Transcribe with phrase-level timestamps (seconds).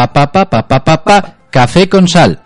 [0.00, 1.16] Pa, pa, pa, pa, pa, pa.
[1.52, 2.40] Café con sal.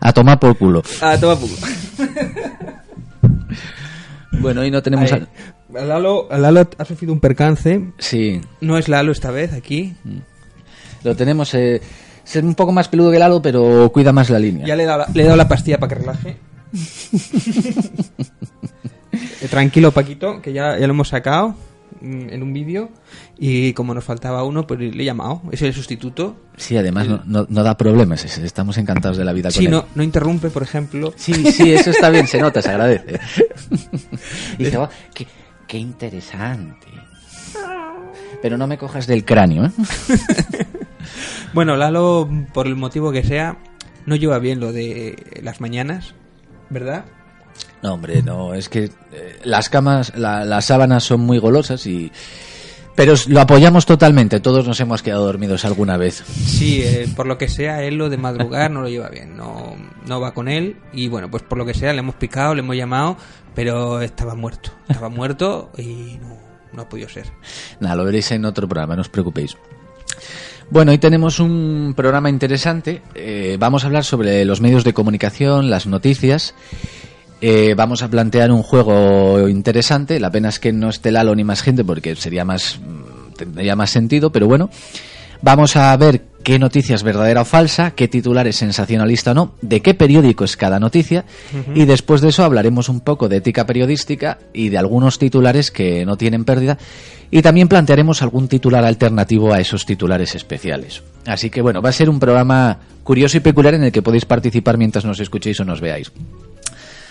[0.00, 0.82] A tomar por culo.
[1.00, 1.54] Ah, toma poco.
[4.40, 5.10] Bueno, hoy no tenemos...
[5.12, 5.22] Ahí.
[5.22, 7.80] a- Lalo, Lalo ha sufrido un percance.
[7.98, 9.94] Sí, No es Lalo esta vez aquí.
[11.02, 11.54] lo tenemos...
[11.54, 11.80] Eh,
[12.26, 14.66] es un poco más peludo que Lalo, pero cuida más la línea.
[14.66, 16.36] Ya le he dado la, le he dado la pastilla para que relaje.
[19.50, 21.54] Tranquilo, Paquito, que ya, ya lo hemos sacado
[22.00, 22.90] mm, en un vídeo.
[23.38, 25.42] Y como nos faltaba uno, pues le he llamado.
[25.52, 26.36] Es el sustituto.
[26.56, 28.24] Sí, además no, no- no da problemas.
[28.24, 29.70] es- Estamos encantados de la vida con Sí, él.
[29.70, 31.12] no, no interrumpe, por ejemplo.
[31.16, 33.20] Sí, sí, eso está bien, se nota, se agradece.
[34.58, 35.26] Y dice, "Oh, qué,
[35.68, 36.86] qué interesante.
[38.42, 39.70] Pero no me cojas del cráneo, ¿eh?
[41.54, 43.58] Bueno, Lalo, por el motivo que sea,
[44.06, 46.12] no lleva bien lo de las mañanas,
[46.70, 47.04] ¿verdad?
[47.82, 52.10] No, hombre, no, es que eh, las camas, la- las sábanas son muy golosas y...
[52.96, 56.22] Pero lo apoyamos totalmente, todos nos hemos quedado dormidos alguna vez.
[56.28, 59.74] Sí, eh, por lo que sea, él lo de madrugar no lo lleva bien, no,
[60.06, 60.76] no va con él.
[60.92, 63.16] Y bueno, pues por lo que sea, le hemos picado, le hemos llamado,
[63.52, 64.70] pero estaba muerto.
[64.88, 66.36] Estaba muerto y no,
[66.72, 67.26] no ha podido ser.
[67.80, 69.56] Nada, lo veréis en otro programa, no os preocupéis.
[70.70, 73.02] Bueno, hoy tenemos un programa interesante.
[73.14, 76.54] Eh, vamos a hablar sobre los medios de comunicación, las noticias.
[77.40, 80.18] Eh, vamos a plantear un juego interesante.
[80.18, 83.76] La pena es que no esté Lalo ni más gente porque sería más mm, tendría
[83.76, 84.70] más sentido, pero bueno.
[85.44, 89.54] Vamos a ver qué noticia es verdadera o falsa, qué titular es sensacionalista o no,
[89.60, 91.26] de qué periódico es cada noticia
[91.74, 96.06] y después de eso hablaremos un poco de ética periodística y de algunos titulares que
[96.06, 96.78] no tienen pérdida
[97.30, 101.02] y también plantearemos algún titular alternativo a esos titulares especiales.
[101.26, 104.24] Así que bueno, va a ser un programa curioso y peculiar en el que podéis
[104.24, 106.10] participar mientras nos escuchéis o nos veáis.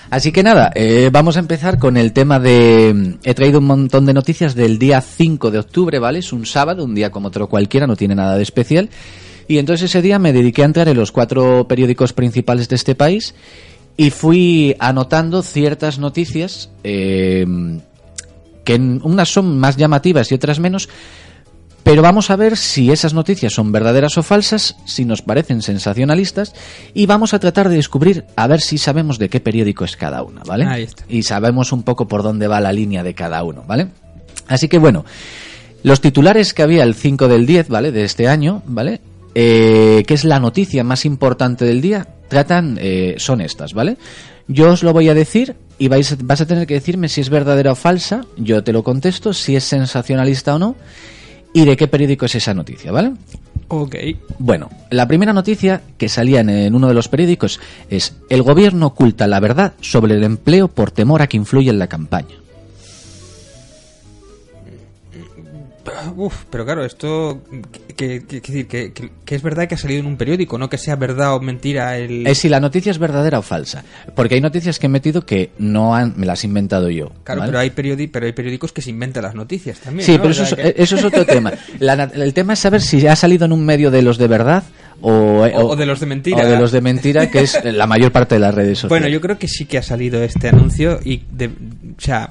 [0.10, 3.16] Así que nada, eh, vamos a empezar con el tema de...
[3.24, 6.20] He traído un montón de noticias del día 5 de octubre, ¿vale?
[6.20, 8.90] Es un sábado, un día como otro cualquiera, no tiene nada de especial.
[9.48, 12.96] Y entonces ese día me dediqué a entrar en los cuatro periódicos principales de este
[12.96, 13.34] país
[13.98, 17.46] y fui anotando ciertas noticias eh,
[18.64, 20.90] que unas son más llamativas y otras menos,
[21.84, 26.54] pero vamos a ver si esas noticias son verdaderas o falsas, si nos parecen sensacionalistas,
[26.94, 30.24] y vamos a tratar de descubrir a ver si sabemos de qué periódico es cada
[30.24, 30.66] una, ¿vale?
[30.66, 31.04] Ahí está.
[31.10, 33.88] Y sabemos un poco por dónde va la línea de cada uno, ¿vale?
[34.48, 35.06] Así que bueno,
[35.84, 37.92] los titulares que había el 5 del 10, ¿vale?
[37.92, 39.02] De este año, ¿vale?
[39.36, 43.98] Eh, que es la noticia más importante del día, tratan, eh, son estas, ¿vale?
[44.48, 47.30] Yo os lo voy a decir y vais, vas a tener que decirme si es
[47.30, 50.76] verdadera o falsa, yo te lo contesto, si es sensacionalista o no,
[51.54, 53.14] y de qué periódico es esa noticia, ¿vale?
[53.68, 53.96] Ok.
[54.40, 57.60] Bueno, la primera noticia que salía en, en uno de los periódicos
[57.90, 61.80] es el gobierno oculta la verdad sobre el empleo por temor a que influya en
[61.80, 62.43] la campaña.
[66.16, 67.42] Uf, pero claro, esto.
[67.96, 68.42] Que, que-
[69.26, 71.98] que es verdad que ha salido en un periódico, no que sea verdad o mentira
[71.98, 72.26] el.
[72.28, 73.84] Es si la noticia es verdadera o falsa.
[74.16, 77.12] Porque hay noticias que he metido que no han, me las he inventado yo.
[77.24, 77.52] Claro, ¿vale?
[77.52, 80.06] pero, hay periodi- pero hay periódicos que se inventan las noticias también.
[80.06, 80.18] Sí, ¿no?
[80.24, 81.52] pero O eso es, que- eso es otro tema.
[81.80, 84.64] La el tema es saber si ha salido en un medio de los de verdad
[85.02, 86.44] o, O- o de los de mentira.
[86.44, 88.90] O de los de mentira, que es la mayor parte de las redes sociales.
[88.90, 91.24] Bueno, yo creo que sí que ha salido este anuncio y.
[91.30, 92.30] De, o sea.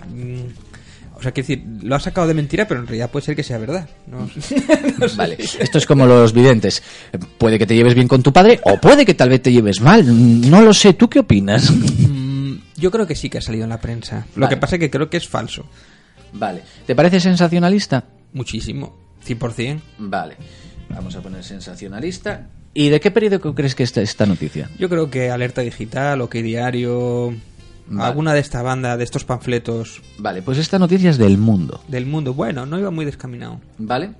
[1.22, 3.44] O sea, quiero decir, lo ha sacado de mentira, pero en realidad puede ser que
[3.44, 3.88] sea verdad.
[4.08, 4.20] No,
[4.98, 5.16] no sé.
[5.16, 6.82] Vale, esto es como los videntes.
[7.38, 9.80] Puede que te lleves bien con tu padre o puede que tal vez te lleves
[9.80, 10.04] mal.
[10.50, 11.70] No lo sé, ¿tú qué opinas?
[11.70, 14.26] Mm, Yo creo que sí que ha salido en la prensa.
[14.34, 14.56] Lo Vale.
[14.56, 15.64] que pasa es que creo que es falso.
[16.32, 18.04] Vale, ¿te parece sensacionalista?
[18.32, 18.96] Muchísimo.
[19.24, 19.80] 100%.
[19.98, 20.36] Vale,
[20.88, 22.48] vamos a poner sensacionalista.
[22.74, 24.70] ¿Y de qué periódico crees que está esta noticia?
[24.78, 27.34] Yo creo que Alerta Digital, OK Diario,
[27.88, 28.08] Vale.
[28.08, 31.82] alguna de esta banda, de estos panfletos Vale, pues esta noticia es del mundo.
[31.88, 32.32] del mundo.
[32.34, 33.60] Bueno, no iba muy descaminado.
[33.78, 34.12] ¿Vale?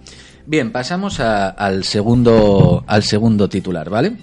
[0.47, 4.17] Bien, pasamos a- al, segundo, al segundo titular, ¿vale?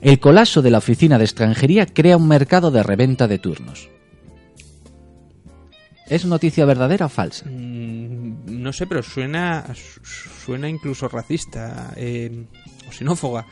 [0.00, 3.88] El colapso de la oficina de extranjería crea un mercado de reventa de turnos.
[6.08, 7.46] ¿Es noticia verdadera o falsa?
[7.48, 10.00] Mm, no sé, pero suena su-
[10.44, 12.46] suena incluso racista eh,
[12.88, 13.46] o xenófoba.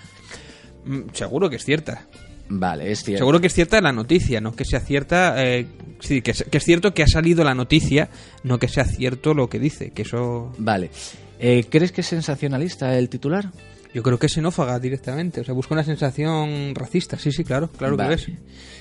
[0.84, 2.06] Mm, seguro que es cierta.
[2.50, 3.18] Vale, es cierto.
[3.18, 5.34] Seguro que es cierta la noticia, no que sea cierta.
[5.44, 5.66] eh,
[6.00, 8.08] sí, que es, que es cierto que ha salido la noticia,
[8.42, 9.90] no que sea cierto lo que dice.
[9.90, 10.52] Que eso.
[10.58, 10.90] Vale.
[11.38, 13.50] Eh, ¿Crees que es sensacionalista el titular?
[13.94, 15.40] Yo creo que es xenófaga directamente.
[15.40, 17.18] O sea, busca una sensación racista.
[17.18, 18.16] Sí, sí, claro, claro Vale.
[18.16, 18.40] que lo es.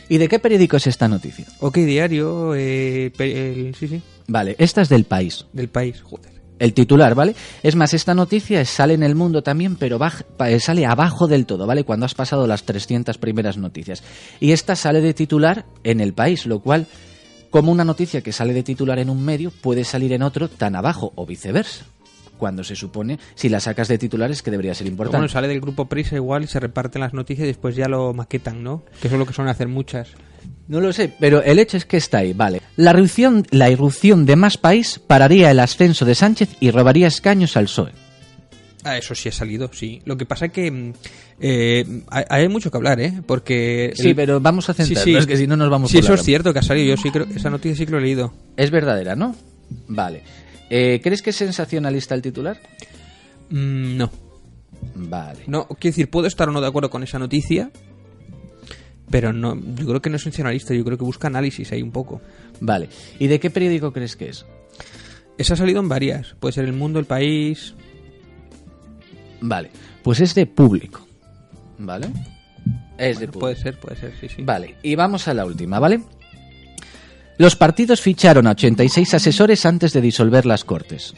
[0.10, 1.46] ¿Y de qué periódico es esta noticia?
[1.60, 5.46] OK Diario, eh, el- sí, sí, Vale, esta es del país.
[5.54, 6.32] del país, joder.
[6.60, 7.36] El titular, ¿vale?
[7.62, 11.28] Es más, esta noticia sale en el mundo también, pero baj- pa- eh, sale abajo
[11.28, 11.84] del todo, ¿vale?
[11.84, 14.04] Cuando has pasado las 300 primeras noticias.
[14.40, 16.88] Y esta sale de titular en el país, lo cual
[17.52, 20.76] como una noticia que sale de titular en un medio puede salir en otro tan
[20.76, 21.86] abajo o viceversa.
[22.38, 25.18] Cuando se supone, si la sacas de titulares, que debería ser Pero importante.
[25.18, 28.14] bueno, sale del grupo Prisa igual y se reparten las noticias y después ya lo
[28.14, 28.84] maquetan, ¿no?
[29.02, 30.10] Que eso es lo que suelen hacer muchas.
[30.68, 32.62] No lo sé, pero el hecho es que está ahí, vale.
[32.76, 37.56] La irrupción, la irrupción de más país pararía el ascenso de Sánchez y robaría escaños
[37.56, 37.92] al PSOE.
[38.84, 40.02] Ah, eso sí ha salido, sí.
[40.06, 40.94] Lo que pasa es que mm,
[41.40, 43.22] eh, hay, mucho que hablar, ¿eh?
[43.26, 43.92] Porque...
[43.96, 45.16] Sí, el- pero vamos a Sí, centrarnos, sí.
[45.18, 46.96] es que si no nos vamos Sí, por eso es cierto que ha salido.
[46.96, 48.34] Yo sí creo esa noticia sí que lo he leído.
[48.56, 49.36] Es verdadera, ¿no?
[49.88, 50.24] Vale.
[50.70, 52.60] Eh, ¿Crees que es sensacionalista el titular?
[53.50, 54.12] Mm, no.
[54.96, 55.40] Vale.
[55.48, 57.72] No, quiero decir, puedo estar o no de acuerdo con esa noticia,
[59.10, 61.92] pero no, yo creo que no es sensacionalista, yo creo que busca análisis ahí un
[61.92, 62.22] poco.
[62.60, 62.90] Vale.
[63.20, 64.46] ¿Y de qué periódico crees que es?
[65.38, 67.76] Esa ha salido en varias, puede ser El Mundo, El País...
[69.40, 69.70] Vale.
[70.04, 71.06] Pues es de público.
[71.78, 72.08] ¿Vale?
[72.98, 73.40] Es de público.
[73.40, 74.42] Puede ser, puede ser, sí, sí.
[74.42, 74.76] Vale.
[74.82, 76.02] Y vamos a la última, ¿vale?
[77.38, 81.14] Los partidos ficharon a 86 asesores antes de disolver las cortes.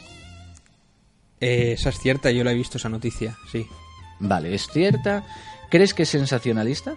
[1.40, 3.66] Eh, esa es cierta, yo la he visto esa noticia, sí.
[4.18, 5.24] Vale, es cierta.
[5.70, 6.96] ¿Crees que es sensacionalista?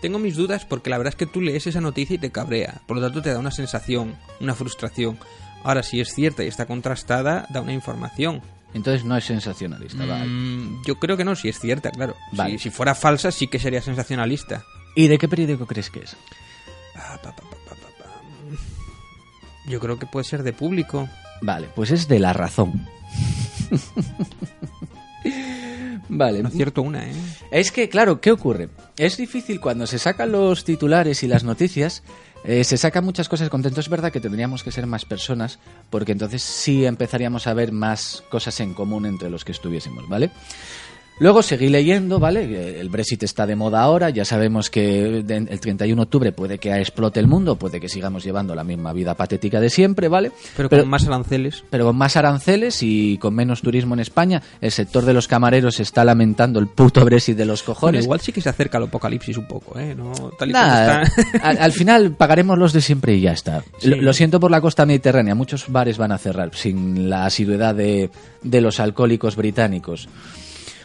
[0.00, 2.80] Tengo mis dudas porque la verdad es que tú lees esa noticia y te cabrea,
[2.86, 5.18] por lo tanto te da una sensación, una frustración.
[5.62, 8.40] Ahora, si es cierta y está contrastada, da una información.
[8.72, 10.24] Entonces no es sensacionalista, vale.
[10.26, 12.14] Mm, yo creo que no, si es cierta, claro.
[12.32, 12.52] Vale.
[12.52, 14.64] Si, si fuera falsa, sí que sería sensacionalista.
[14.94, 16.16] ¿Y de qué periódico crees que es?
[16.94, 18.10] Ah, pa, pa, pa, pa, pa, pa.
[19.66, 21.08] Yo creo que puede ser de público.
[21.42, 22.86] Vale, pues es de La Razón.
[26.10, 26.42] vale.
[26.42, 27.14] No acierto una, ¿eh?
[27.50, 28.68] Es que, claro, ¿qué ocurre?
[28.96, 32.02] Es difícil cuando se sacan los titulares y las noticias,
[32.44, 33.80] eh, se sacan muchas cosas de contento.
[33.80, 35.58] Es verdad que tendríamos que ser más personas,
[35.90, 40.30] porque entonces sí empezaríamos a ver más cosas en común entre los que estuviésemos, ¿vale?
[41.20, 42.80] Luego seguí leyendo, ¿vale?
[42.80, 46.74] El Brexit está de moda ahora, ya sabemos que el 31 de octubre puede que
[46.74, 50.32] explote el mundo, puede que sigamos llevando la misma vida patética de siempre, ¿vale?
[50.56, 51.62] Pero, con más aranceles.
[51.68, 55.78] pero con más aranceles y con menos turismo en España, el sector de los camareros
[55.78, 58.04] está lamentando el puto Brexit de los Bueno, cojones.
[58.04, 59.94] igual sí que se acerca al apocalipsis un poco, ¿eh?
[59.94, 61.02] No, tal y como está.
[61.42, 63.62] al, al final pagaremos los de siempre y ya está.
[63.78, 63.88] Sí.
[63.90, 67.74] Lo, lo siento por la costa mediterránea, muchos bares van a cerrar sin la asiduidad
[67.74, 68.10] de,
[68.42, 70.08] de los alcohólicos británicos.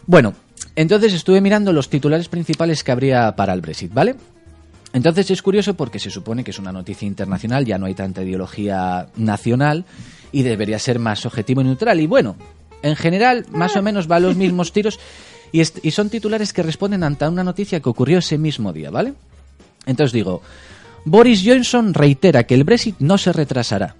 [0.06, 0.34] Bueno,
[0.76, 4.14] entonces estuve mirando los titulares principales que habría para el Brexit, ¿vale?
[4.92, 8.22] Entonces es curioso porque se supone que es una noticia internacional, ya no hay tanta
[8.22, 9.84] ideología nacional
[10.32, 12.00] y debería ser más objetivo y neutral.
[12.00, 12.36] Y bueno,
[12.82, 14.98] en general, más o menos va a los mismos tiros
[15.52, 19.14] y, y son titulares que responden ante una noticia que ocurrió ese mismo día, ¿vale?
[19.86, 20.40] Entonces digo,
[21.04, 23.96] Boris Johnson reitera que el Brexit no se retrasará.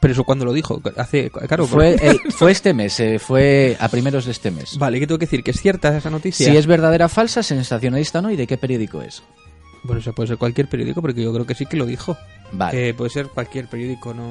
[0.00, 1.66] Pero eso cuando lo dijo, hace, claro.
[1.66, 1.96] Fue,
[2.30, 4.78] fue este mes, eh, fue a primeros de este mes.
[4.78, 5.42] Vale, ¿qué tengo que decir?
[5.42, 6.46] ¿Que es cierta esa noticia?
[6.46, 9.22] Si es verdadera o falsa, sensacionalista no, y de qué periódico es.
[9.82, 12.16] Bueno, eso puede ser cualquier periódico, porque yo creo que sí que lo dijo.
[12.52, 12.94] Vale.
[12.94, 14.28] Puede ser cualquier periódico, no...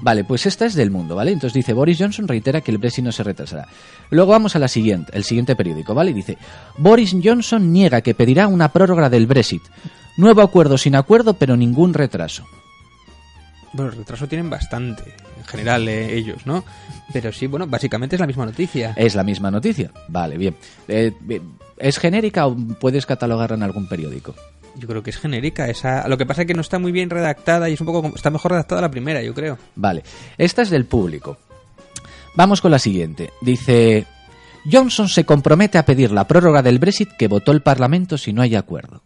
[0.00, 1.32] Vale, pues esta es del mundo, ¿vale?
[1.32, 3.68] Entonces dice, Boris Johnson reitera que el Brexit no se retrasará.
[4.10, 6.10] Luego vamos a la siguiente, el siguiente periódico, ¿vale?
[6.10, 6.38] Y dice,
[6.78, 9.62] Boris Johnson niega que pedirá una prórroga del Brexit.
[10.16, 12.46] Nuevo acuerdo sin acuerdo, pero ningún retraso.
[13.76, 15.02] Bueno, retraso tienen bastante,
[15.36, 16.64] en general, eh, ellos, ¿no?
[17.12, 18.94] Pero sí, bueno, básicamente es la misma noticia.
[18.96, 19.92] Es la misma noticia.
[20.08, 20.56] Vale, bien.
[20.88, 21.58] Eh, bien.
[21.76, 24.34] ¿Es genérica o puedes catalogarla en algún periódico?
[24.76, 25.68] Yo creo que es genérica.
[25.68, 26.08] Esa...
[26.08, 28.14] Lo que pasa es que no está muy bien redactada y es un poco...
[28.16, 29.58] Está mejor redactada la primera, yo creo.
[29.74, 30.02] Vale,
[30.38, 31.36] esta es del público.
[32.34, 33.30] Vamos con la siguiente.
[33.42, 34.06] Dice,
[34.70, 38.40] Johnson se compromete a pedir la prórroga del Brexit que votó el Parlamento si no
[38.40, 39.02] hay acuerdo.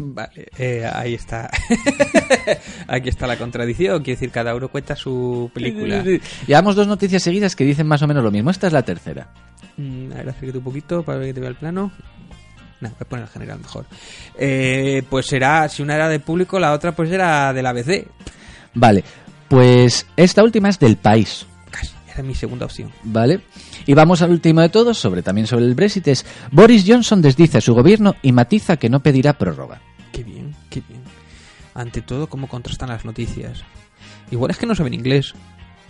[0.00, 1.50] Vale, eh, ahí está.
[2.86, 4.00] Aquí está la contradicción.
[4.04, 6.04] Quiere decir, cada uno cuenta su película.
[6.46, 8.50] Llevamos dos noticias seguidas que dicen más o menos lo mismo.
[8.50, 9.28] Esta es la tercera.
[9.76, 11.90] Mm, a ver, acércate un poquito para que te vea el plano.
[12.80, 13.86] No, voy a poner el general mejor.
[14.38, 18.06] Eh, pues será, si una era de público, la otra pues era del ABC.
[18.74, 19.02] Vale,
[19.48, 21.44] pues esta última es del país.
[22.18, 22.90] Era mi segunda opción.
[23.04, 23.42] ¿Vale?
[23.86, 27.58] Y vamos al último de todos, sobre también sobre el Brexit, es Boris Johnson desdice
[27.58, 29.80] a su gobierno y matiza que no pedirá prórroga.
[30.10, 31.00] Qué bien, qué bien.
[31.74, 33.62] Ante todo, cómo contrastan las noticias.
[34.32, 35.32] Igual es que no saben inglés.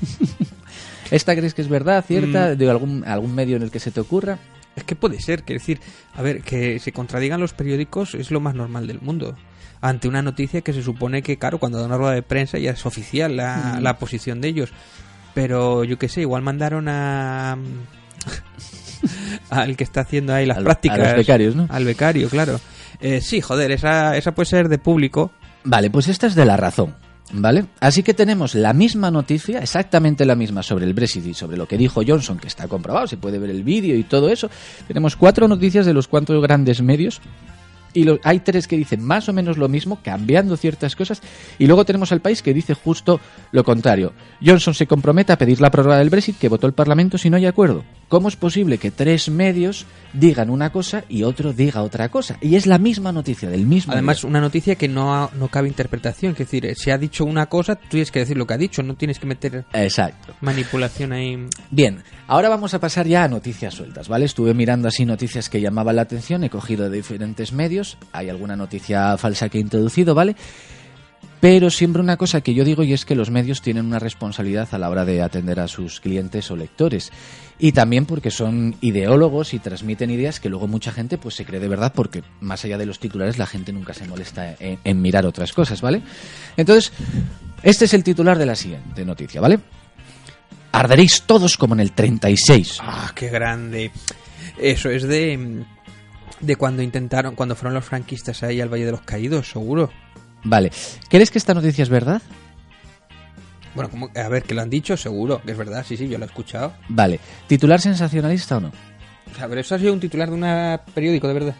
[1.11, 2.50] ¿Esta crees que es verdad, cierta?
[2.50, 2.58] Mm.
[2.58, 4.38] ¿De algún, algún medio en el que se te ocurra?
[4.76, 5.80] Es que puede ser, quiero decir,
[6.14, 9.35] a ver, que se contradigan los periódicos es lo más normal del mundo.
[9.80, 12.73] Ante una noticia que se supone que, claro, cuando da una rueda de prensa ya
[12.73, 14.73] es oficial la, la posición de ellos.
[15.38, 17.57] Pero yo qué sé, igual mandaron a.
[19.50, 20.99] al que está haciendo ahí las Al- prácticas.
[20.99, 21.68] a los becarios, ¿no?
[21.71, 22.59] Al becario, claro.
[23.00, 25.30] Eh, sí, joder, esa, esa puede ser de público.
[25.62, 26.97] Vale, pues esta es de la razón.
[27.33, 27.66] ¿Vale?
[27.78, 31.68] Así que tenemos la misma noticia, exactamente la misma sobre el Brexit y sobre lo
[31.68, 34.50] que dijo Johnson, que está comprobado, se puede ver el vídeo y todo eso.
[34.88, 37.21] Tenemos cuatro noticias de los cuatro grandes medios
[37.95, 41.23] y lo- hay tres que dicen más o menos lo mismo, cambiando ciertas cosas,
[41.59, 43.21] y luego tenemos al país que dice justo
[43.52, 44.12] lo contrario.
[44.45, 47.37] Johnson se compromete a pedir la prórroga del Brexit que votó el Parlamento si no
[47.37, 47.85] hay acuerdo.
[48.08, 49.84] ¿Cómo es posible que tres medios
[50.14, 52.38] digan una cosa y otro diga otra cosa?
[52.40, 53.92] Y es la misma noticia del mismo.
[53.92, 54.30] Además, día.
[54.30, 56.32] una noticia que no, ha- no cabe interpretación.
[56.32, 58.58] Es decir, eh, si ha dicho una cosa, tú tienes que decir lo que ha
[58.58, 60.34] dicho, no tienes que meter Exacto.
[60.40, 61.36] manipulación ahí.
[61.70, 64.24] Bien, ahora vamos a pasar ya a noticias sueltas, ¿vale?
[64.24, 68.56] Estuve mirando así noticias que llamaban la atención, he cogido de diferentes medios, hay alguna
[68.56, 70.34] noticia falsa que he introducido, ¿vale?
[71.40, 74.68] Pero siempre una cosa que yo digo y es que los medios tienen una responsabilidad
[74.73, 77.12] a la hora de atender a sus clientes o lectores.
[77.61, 81.61] Y también porque son ideólogos y transmiten ideas que luego mucha gente pues se cree
[81.61, 85.26] de verdad porque más allá de los titulares la gente nunca se molesta en, mirar
[85.26, 86.02] otras cosas, ¿vale?
[86.57, 86.92] Entonces,
[87.62, 89.61] este es el titular de la siguiente noticia, ¿vale?
[90.73, 92.78] Arderéis todos como en el 36.
[92.80, 93.90] ¡Ah, qué grande!
[94.59, 95.64] Eso es de.
[96.40, 99.90] De cuando intentaron, cuando fueron los franquistas ahí al Valle de los Caídos, seguro.
[100.45, 100.71] Vale.
[101.09, 102.23] ¿Crees que esta noticia es verdad?
[103.75, 106.18] Bueno, como, a ver, que lo han dicho, seguro, que es verdad, sí, sí, yo
[106.18, 106.73] lo he escuchado.
[106.88, 107.21] Vale.
[107.47, 108.73] ¿Titular sensacionalista o no?
[109.33, 111.54] O sea, pero eso ha sido un titular de un periódico, de verdad.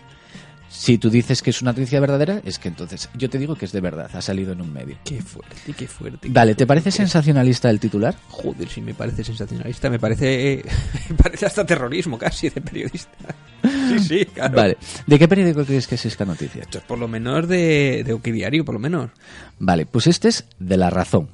[0.69, 3.65] Si tú dices que es una noticia verdadera, es que entonces yo te digo que
[3.65, 4.99] es de verdad, ha salido en un medio.
[5.05, 6.29] Qué fuerte, qué fuerte.
[6.31, 8.15] Vale, ¿te parece sensacionalista el titular?
[8.29, 10.63] Joder, sí, me parece sensacionalista, me parece,
[11.11, 13.35] me parece hasta terrorismo casi de periodista.
[13.63, 14.55] Sí, sí, claro.
[14.55, 14.77] Vale.
[15.07, 16.63] ¿De qué periódico crees que es esta noticia?
[16.63, 19.11] Esto es por lo menos de, de Oquidiario, por lo menos.
[19.59, 21.29] Vale, pues este es de la razón.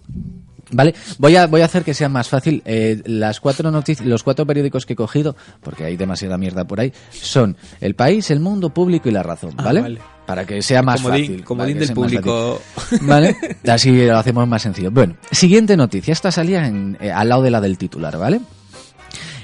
[0.71, 2.63] Vale, voy a, voy a hacer que sea más fácil.
[2.65, 6.81] Eh, las cuatro noticias, los cuatro periódicos que he cogido, porque hay demasiada mierda por
[6.81, 9.81] ahí, son El País, El Mundo, Público y La Razón, Ah, ¿vale?
[9.81, 9.99] vale.
[10.27, 11.45] Para que sea más Comodín- fácil.
[11.45, 12.61] comodín del público.
[13.03, 13.37] ¿Vale?
[13.69, 14.91] Así lo hacemos más sencillo.
[14.91, 16.13] Bueno, siguiente noticia.
[16.13, 18.41] Esta salía en- eh, al lado de la del titular, ¿vale?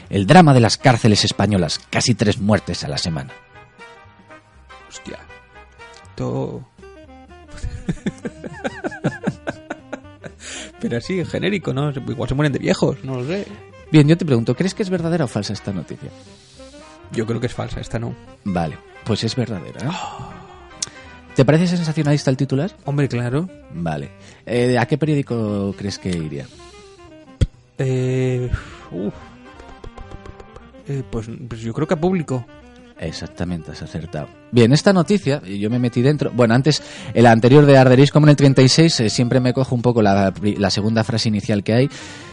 [0.08, 1.80] El drama de las cárceles españolas.
[1.90, 3.30] Casi tres muertes a la semana.
[4.88, 5.18] Hostia.
[6.16, 6.66] Todo...
[10.80, 11.90] Pero así, genérico, ¿no?
[11.90, 13.46] Igual se mueren de viejos, no lo sé.
[13.90, 16.10] Bien, yo te pregunto, ¿crees que es verdadera o falsa esta noticia?
[17.12, 18.14] Yo creo que es falsa, esta no.
[18.44, 19.80] Vale, pues es verdadera.
[19.86, 19.90] ¿eh?
[21.34, 22.70] ¿Te parece sensacionalista el titular?
[22.84, 23.48] Hombre, claro.
[23.72, 24.10] Vale.
[24.46, 26.46] Eh, ¿A qué periódico crees que iría?
[27.78, 28.50] Eh.
[30.88, 32.44] Eh, pues, pues yo creo que a público.
[33.00, 34.28] Exactamente, has acertado.
[34.52, 36.30] Bien, esta noticia, yo me metí dentro.
[36.34, 36.82] Bueno, antes,
[37.14, 40.34] el anterior de Arderéis como en el 36, eh, siempre me cojo un poco la,
[40.42, 41.90] la segunda frase inicial que hay.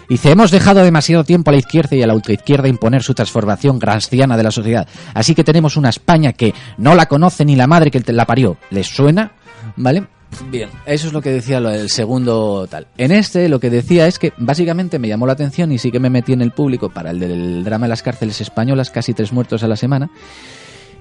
[0.10, 3.80] Dice: Hemos dejado demasiado tiempo a la izquierda y a la ultraizquierda imponer su transformación
[3.80, 4.90] granstiana de la sociedad.
[5.14, 8.58] Así que tenemos una España que no la conoce ni la madre que la parió.
[8.70, 9.32] ¿Les suena?
[9.78, 10.06] ¿Vale?
[10.50, 12.88] Bien, eso es lo que decía lo del segundo tal.
[12.98, 16.00] En este lo que decía es que básicamente me llamó la atención y sí que
[16.00, 19.32] me metí en el público para el del drama de las cárceles españolas, casi tres
[19.32, 20.10] muertos a la semana.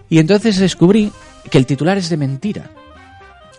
[0.09, 1.13] Y entonces descubrí
[1.51, 2.71] que el titular es de mentira.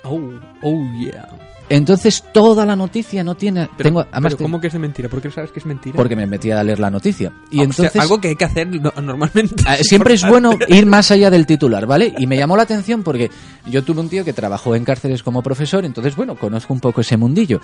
[0.04, 0.22] Oh,
[0.62, 1.28] oh yeah.
[1.70, 3.68] Entonces toda la noticia no tiene...
[3.78, 5.10] Pero, tengo, además pero ¿cómo que es de mentira?
[5.10, 5.96] ¿Por qué sabes que es mentira?
[5.96, 7.34] Porque me metí a leer la noticia.
[7.52, 7.92] Y Ah, o entonces...
[7.92, 9.64] sea, algo que hay que hacer no- normalmente.
[9.68, 12.14] Ah, Siempre es bueno ir más allá del titular, ¿vale?
[12.18, 13.30] Y me llamó la atención porque
[13.66, 17.02] yo tuve un tío que trabajó en cárceles como profesor, entonces, bueno, conozco un poco
[17.02, 17.60] ese mundillo.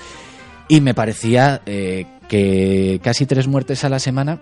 [0.67, 4.41] Y me parecía eh, que casi tres muertes a la semana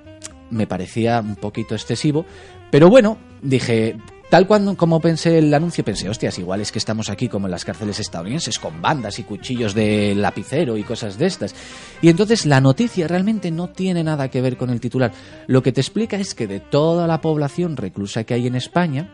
[0.50, 2.26] me parecía un poquito excesivo.
[2.72, 3.96] Pero bueno, dije,
[4.32, 7.52] tal cuando como pensé el anuncio, pensé, hostias, igual es que estamos aquí como en
[7.52, 11.54] las cárceles estadounidenses, con bandas y cuchillos de lapicero y cosas de estas.
[12.02, 15.12] Y entonces la noticia realmente no tiene nada que ver con el titular.
[15.48, 19.14] Lo que te explica es que de toda la población reclusa que hay en España,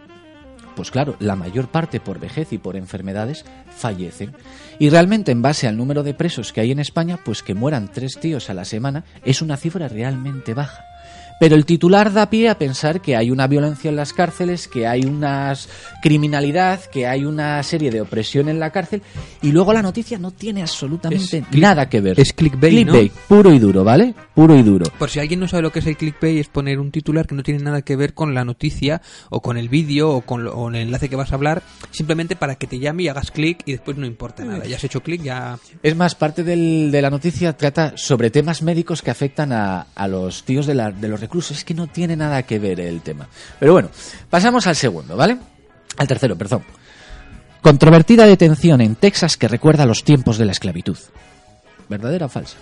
[0.76, 3.44] pues claro, la mayor parte por vejez y por enfermedades
[3.76, 4.36] fallecen.
[4.78, 7.92] Y realmente en base al número de presos que hay en España, pues que mueran
[7.92, 10.84] tres tíos a la semana es una cifra realmente baja.
[11.40, 14.88] Pero el titular da pie a pensar que hay una violencia en las cárceles, que
[14.88, 15.54] hay una
[16.02, 19.02] criminalidad, que hay una serie de opresión en la cárcel,
[19.42, 22.20] y luego la noticia no tiene absolutamente click- nada que ver.
[22.20, 22.94] es clickbait, ¿no?
[23.28, 24.14] puro y duro, ¿vale?
[24.34, 24.86] Puro y duro.
[24.98, 27.36] Por si alguien no sabe lo que es el clickbait, es poner un titular que
[27.36, 30.52] no tiene nada que ver con la noticia, o con el vídeo, o con, lo-
[30.54, 33.32] o con el enlace que vas a hablar, simplemente para que te llame y hagas
[33.32, 34.66] clic y después no importa nada.
[34.66, 35.58] Ya has hecho clic, ya...
[35.84, 40.08] Es más, parte del- de la noticia trata sobre temas médicos que afectan a, a
[40.08, 41.58] los tíos de, la- de los reclusos.
[41.58, 43.28] Es que no tiene nada que ver el tema.
[43.60, 43.90] Pero bueno,
[44.30, 45.38] pasamos al segundo, ¿vale?
[45.98, 46.64] Al tercero, perdón.
[47.62, 50.98] Controvertida detención en Texas que recuerda los tiempos de la esclavitud.
[51.90, 52.58] ¿Verdadera o falsa?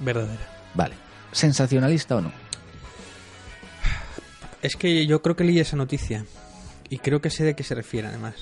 [0.00, 0.40] Verdadera.
[0.74, 0.94] Vale.
[1.32, 2.32] ¿Sensacionalista o no?
[4.62, 6.24] Es que yo creo que leí esa noticia.
[6.88, 8.34] Y creo que sé de qué se refiere, además.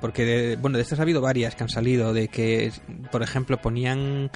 [0.00, 2.70] porque de- bueno, de estas ha habido varias que han salido, de que,
[3.10, 4.30] por ejemplo, ponían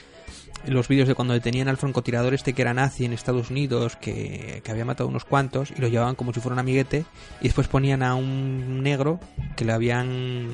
[0.67, 4.61] los vídeos de cuando detenían al francotirador este que era nazi en Estados Unidos, que,
[4.65, 7.05] que había matado unos cuantos, y lo llevaban como si fuera un amiguete,
[7.41, 9.21] y después ponían a un negro
[9.57, 10.49] que le habían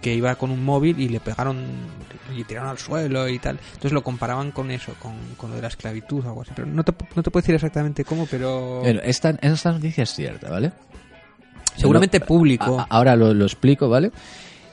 [0.00, 1.58] que iba con un móvil y le pegaron
[2.34, 3.58] y tiraron al suelo y tal.
[3.68, 6.52] Entonces lo comparaban con eso, con, con lo de la esclavitud o algo así.
[6.56, 10.14] Pero no te, no te puedo decir exactamente cómo, pero Bueno, esta, esta noticia es
[10.14, 10.72] cierta, ¿vale?
[11.76, 12.80] seguramente Lo- público.
[12.80, 14.10] a- ahora lo, lo explico, ¿vale?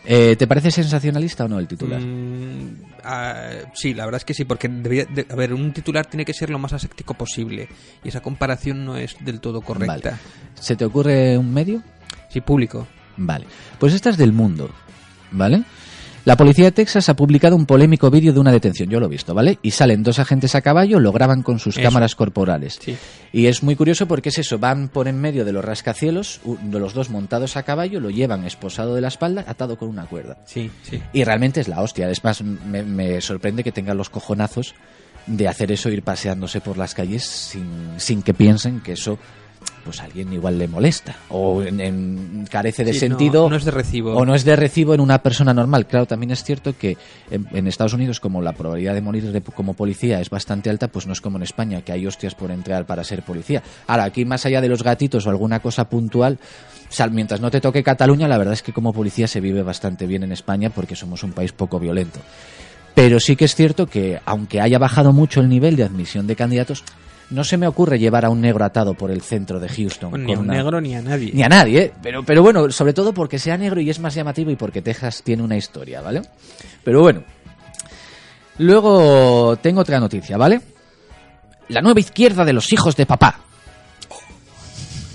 [0.10, 2.00] Eh, ¿Te parece sensacionalista o no el titular?
[2.00, 6.06] Mm, ah, sí, la verdad es que sí, porque debería, de- a ver, un titular
[6.06, 7.68] tiene que ser lo más aséptico posible
[8.06, 10.12] y esa comparación no es del todo correcta.
[10.12, 10.18] Vale.
[10.56, 11.84] ¿Se te ocurre un medio?
[12.30, 12.88] Sí, público.
[13.18, 13.46] Vale.
[13.80, 14.70] Pues esta es del mundo,
[15.32, 15.64] ¿vale?
[16.28, 19.10] La policía de Texas ha publicado un polémico vídeo de una detención, yo lo he
[19.10, 19.60] visto, ¿vale?
[19.62, 21.88] Y salen dos agentes a caballo, lo graban con sus Eso.
[21.88, 22.80] cámaras corporales.
[22.82, 22.98] Sí.
[23.32, 26.80] Y es muy curioso porque es eso, van por en medio de los rascacielos, de
[26.82, 30.38] los dos montados a caballo, lo llevan esposado de la espalda, atado con una cuerda.
[30.44, 31.02] Sí, sí.
[31.14, 32.10] Y realmente es la hostia.
[32.10, 34.76] Es más, me, me sorprende que tengan los cojonazos
[35.28, 39.18] de hacer eso, ir paseándose por las calles sin, sin que piensen que eso
[39.84, 43.56] pues a alguien igual le molesta o en- en- carece de Sí, sentido no- no
[43.56, 44.14] es de recibo.
[44.16, 45.88] o no es de recibo en una persona normal.
[45.88, 46.98] Claro, también es cierto que
[47.32, 50.90] en, en Estados Unidos como la probabilidad de morir de- como policía es bastante alta,
[50.90, 53.64] pues no es como en España que hay hostias por entrar para ser policía.
[53.88, 56.38] Ahora, aquí más allá de los gatitos o alguna cosa puntual,
[56.90, 59.64] o sea, mientras no te toque Cataluña, la verdad es que como policía se vive
[59.64, 62.20] bastante bien en España porque somos un país poco violento.
[62.94, 66.36] Pero sí que es cierto que, aunque haya bajado mucho el nivel de admisión de
[66.36, 66.84] candidatos,
[67.30, 70.10] no se me ocurre llevar a un negro atado por el centro de Houston.
[70.12, 71.32] Bueno, ni a un una- negro ni a nadie.
[71.34, 71.94] Ni a nadie, ¿eh?
[72.02, 75.22] Pero, pero bueno, sobre todo porque sea negro y es más llamativo y porque Texas
[75.24, 76.22] tiene una historia, ¿vale?
[76.84, 77.24] Pero bueno.
[78.60, 80.62] Luego tengo otra noticia, ¿vale?
[81.70, 83.42] La nueva izquierda de los hijos de papá.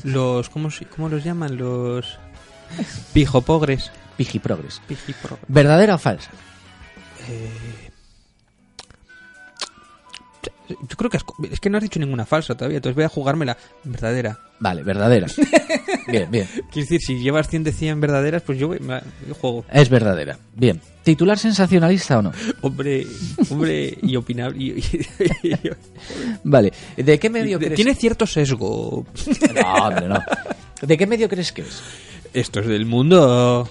[0.04, 1.56] Los, ¿cómo, ¿Cómo los llaman?
[1.56, 2.18] Los
[3.12, 3.90] pijopogres.
[4.16, 4.80] Pijiprogres.
[4.88, 6.30] Pijipro- ¿Verdadera o falsa?
[10.80, 13.08] Yo creo que has es que no has dicho ninguna falsa todavía, entonces voy a
[13.08, 14.38] jugármela verdadera.
[14.60, 15.26] Vale, verdadera.
[16.08, 16.46] Bien, bien.
[16.70, 19.64] Quiero decir, si llevas 100 de 100 verdaderas, pues yo, voy- me- yo juego.
[19.72, 20.36] Es verdadera.
[20.54, 20.80] Bien.
[21.04, 22.32] ¿Titular sensacionalista o no?
[22.60, 23.06] Hombre,
[23.50, 24.82] hombre, y opinable.
[26.44, 26.72] Vale.
[26.96, 27.74] ¿De qué medio crees?
[27.74, 29.04] Tiene cierto sesgo.
[29.54, 30.20] No, hombre, no.
[30.82, 31.82] ¿De qué medio crees que es?
[32.34, 33.68] Esto es del mundo.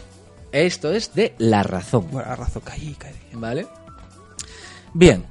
[0.52, 2.08] Esto es de La Razón.
[2.12, 3.14] Bueno, a razón, caí, caí.
[3.34, 3.68] ¿Vale?
[4.94, 5.26] Bien.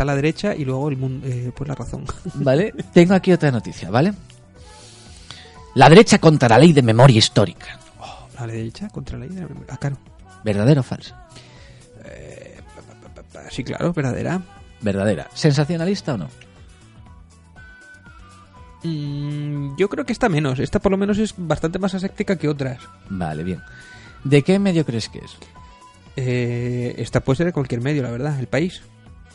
[0.00, 2.06] Está a la derecha y luego el mundo, eh, pues la razón.
[2.36, 2.72] ¿Vale?
[2.94, 4.14] Tengo aquí otra noticia, ¿vale?
[5.74, 7.78] La derecha contra la ley de memoria histórica.
[8.38, 9.46] A la derecha contra la idea.
[9.68, 9.98] Ah, claro.
[10.42, 11.14] ¿Verdadero o falso?
[13.50, 14.40] Sí, claro, verdadera.
[14.80, 15.28] Verdadera.
[15.34, 16.30] ¿Sensacionalista o no?
[18.82, 20.60] Mm, yo creo que esta menos.
[20.60, 22.78] Esta por lo menos es bastante más aséptica que otras.
[23.10, 23.60] Vale, bien.
[24.24, 25.36] ¿De qué medio crees que es?
[26.16, 28.40] Eh, esta puede ser de cualquier medio, la verdad.
[28.40, 28.80] El país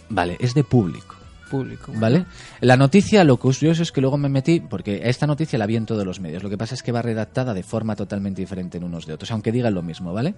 [0.10, 1.16] Vale, es de público.
[1.50, 1.92] público.
[1.96, 2.26] ¿Vale?
[2.62, 5.86] La noticia, lo curioso es que luego me metí, porque esta noticia la vi en
[5.86, 6.44] todos los medios.
[6.44, 9.32] Lo que pasa es que va redactada de forma totalmente diferente en unos de otros,
[9.32, 10.36] aunque digan lo mismo, ¿vale?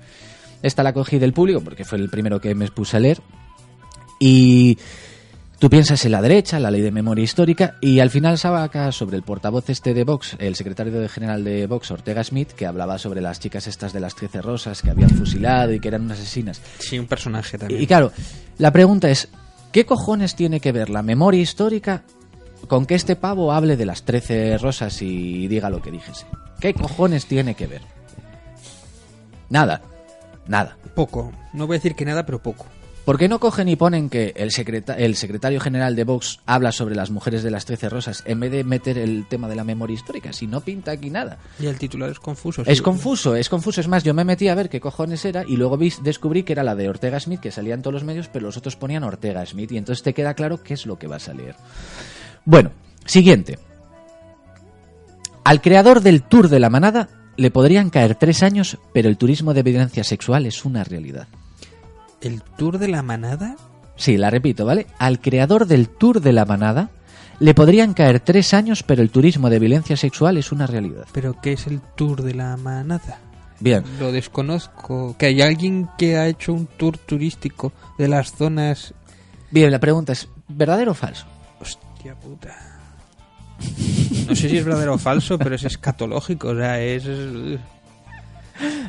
[0.61, 3.21] Esta la cogí del público porque fue el primero que me puse a leer.
[4.19, 4.77] Y
[5.59, 9.15] tú piensas en la derecha, la ley de memoria histórica, y al final saca sobre
[9.17, 13.21] el portavoz este de Vox, el secretario general de Vox, Ortega Smith, que hablaba sobre
[13.21, 16.61] las chicas estas de las 13 rosas que habían fusilado y que eran unas asesinas.
[16.79, 17.81] Sí, un personaje también.
[17.81, 18.11] Y claro,
[18.57, 19.29] la pregunta es,
[19.77, 22.01] ¿qué cojones tiene que ver la memoria histórica
[22.67, 26.25] con que este pavo hable de las 13 rosas y diga lo que dijese?
[26.59, 27.83] ¿Qué cojones tiene que ver?
[29.51, 29.83] Nada,
[30.47, 30.77] nada.
[30.95, 31.31] Poco.
[31.53, 32.65] No voy a decir que nada, pero poco.
[33.07, 36.73] ¿Por qué no cogen y ponen que el, secreta- el secretario general de Vox habla
[36.73, 39.63] sobre las mujeres de las 13 rosas en vez de meter el tema de la
[39.63, 40.33] memoria histórica?
[40.33, 41.37] Si no pinta aquí nada.
[41.57, 42.63] Y el titular es confuso.
[42.65, 42.83] Es sí.
[42.83, 43.79] confuso, es confuso.
[43.79, 46.51] Es más, yo me metí a ver qué cojones era y luego vi- descubrí que
[46.51, 49.05] era la de Ortega Smith, que salía en todos los medios, pero los otros ponían
[49.05, 51.55] Ortega Smith y entonces te queda claro qué es lo que va a salir.
[52.43, 52.71] Bueno,
[53.05, 53.57] siguiente.
[55.45, 59.53] Al creador del Tour de la Manada le podrían caer tres años, pero el turismo
[59.53, 61.29] de evidencia sexual es una realidad.
[62.21, 63.55] ¿El tour de la manada?
[63.95, 64.87] Sí, la repito, ¿vale?
[64.99, 66.89] Al creador del Tour de la Manada
[67.39, 71.05] le podrían caer tres años, pero el turismo de violencia sexual es una realidad.
[71.11, 73.19] ¿Pero qué es el tour de la manada?
[73.59, 75.15] Bien, Lo desconozco.
[75.17, 78.93] ¿Que hay alguien que ha hecho un tour turístico de las zonas...
[79.51, 81.25] bien, la pregunta es, ¿verdadero o falso?
[81.59, 82.55] Hostia puta.
[84.27, 86.49] No sé si es verdadero o falso, pero es escatológico.
[86.49, 87.03] O sea, es...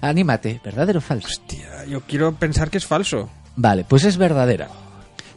[0.01, 1.29] Anímate, ¿verdadero o falso?
[1.29, 3.29] Hostia, yo quiero pensar que es falso.
[3.57, 4.69] Vale, pues es verdadera.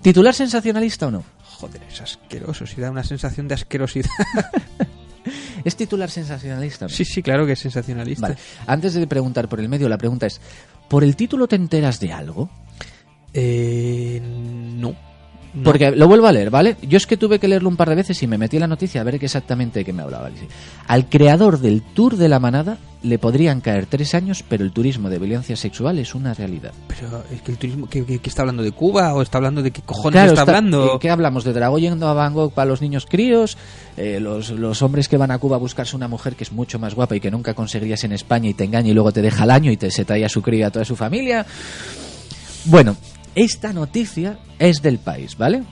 [0.01, 1.23] ¿Titular sensacionalista o no?
[1.43, 2.65] Joder, es asqueroso.
[2.65, 4.09] Si da una sensación de asquerosidad.
[5.63, 6.89] ¿Es titular sensacionalista no?
[6.89, 8.29] sí, sí, claro que es sensacionalista.
[8.29, 10.41] Vale, antes de preguntar por el medio, la pregunta es,
[10.87, 12.49] ¿por el título te enteras de algo?
[13.33, 13.70] Eh.
[15.61, 15.65] No.
[15.65, 16.75] Porque lo vuelvo a leer, ¿vale?
[16.81, 18.67] Yo es que tuve que leerlo un par de veces y me metí en la
[18.67, 20.29] noticia a ver exactamente de qué me hablaba.
[20.87, 25.09] Al creador del Tour de la Manada le podrían caer tres años, pero el turismo
[25.09, 26.71] de violencia sexual es una realidad.
[26.87, 29.63] Pero es que el turismo, ¿qué, qué- qué está hablando de Cuba o está hablando
[29.63, 30.93] de qué cojones Claro, está, está- hablando?
[30.93, 31.43] ¿en ¿Qué hablamos?
[31.43, 33.57] ¿De Dragón yendo a Bangkok para los niños críos?
[33.97, 36.77] Eh, los, los hombres que van a Cuba a buscarse una mujer que es mucho
[36.79, 39.43] más guapa y que nunca conseguirías en España y te engaña y luego te deja
[39.43, 41.45] al año y te se trae a su cría a toda su familia.
[42.65, 42.95] Bueno,
[43.35, 45.63] esta noticia es del país, ¿vale?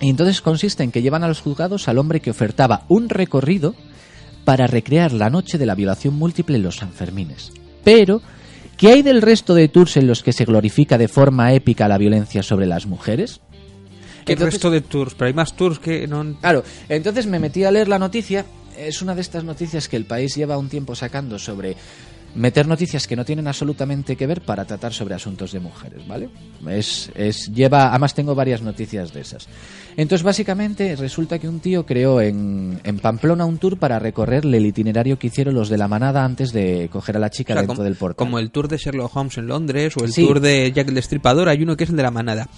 [0.00, 3.74] Y entonces consiste en que llevan a los juzgados al hombre que ofertaba un recorrido
[4.44, 7.52] para recrear la noche de la violación múltiple en los Sanfermines.
[7.82, 8.20] Pero,
[8.76, 11.98] ¿qué hay del resto de tours en los que se glorifica de forma épica la
[11.98, 13.40] violencia sobre las mujeres?
[14.24, 15.14] ¿Qué Entonces- resto de tours?
[15.14, 16.36] Pero hay más tours que no...
[16.40, 18.44] Claro, entonces me metí a leer la noticia.
[18.76, 21.76] Es una de estas noticias que el país lleva un tiempo sacando sobre
[22.36, 26.28] meter noticias que no tienen absolutamente que ver para tratar sobre asuntos de mujeres, ¿vale?
[26.68, 29.48] Es, es lleva, además tengo varias noticias de esas.
[29.96, 34.66] Entonces básicamente resulta que un tío creó en, en Pamplona un tour para recorrerle el
[34.66, 37.62] itinerario que hicieron los de la manada antes de coger a la chica O sea,
[37.62, 38.16] dentro como, del portal.
[38.26, 40.24] como el tour de Sherlock Holmes en Londres o el Sí.
[40.26, 42.48] tour de Jack el Destripador, hay uno que es el de la manada.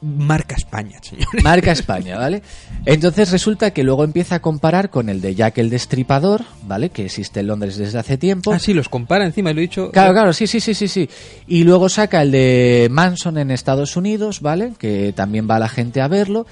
[0.00, 1.26] Marca España, señor.
[1.42, 2.42] Marca España, ¿vale?
[2.84, 6.90] Entonces resulta que luego empieza a comparar con el de Jack el Destripador, ¿vale?
[6.90, 8.52] Que existe en Londres desde hace tiempo.
[8.52, 9.90] Ah, sí, los compara encima, lo he dicho.
[9.90, 11.08] Claro, claro, sí, sí, sí, sí, sí.
[11.46, 14.72] Y luego saca el de Manson en Estados Unidos, ¿vale?
[14.78, 16.46] Que también va la gente a verlo.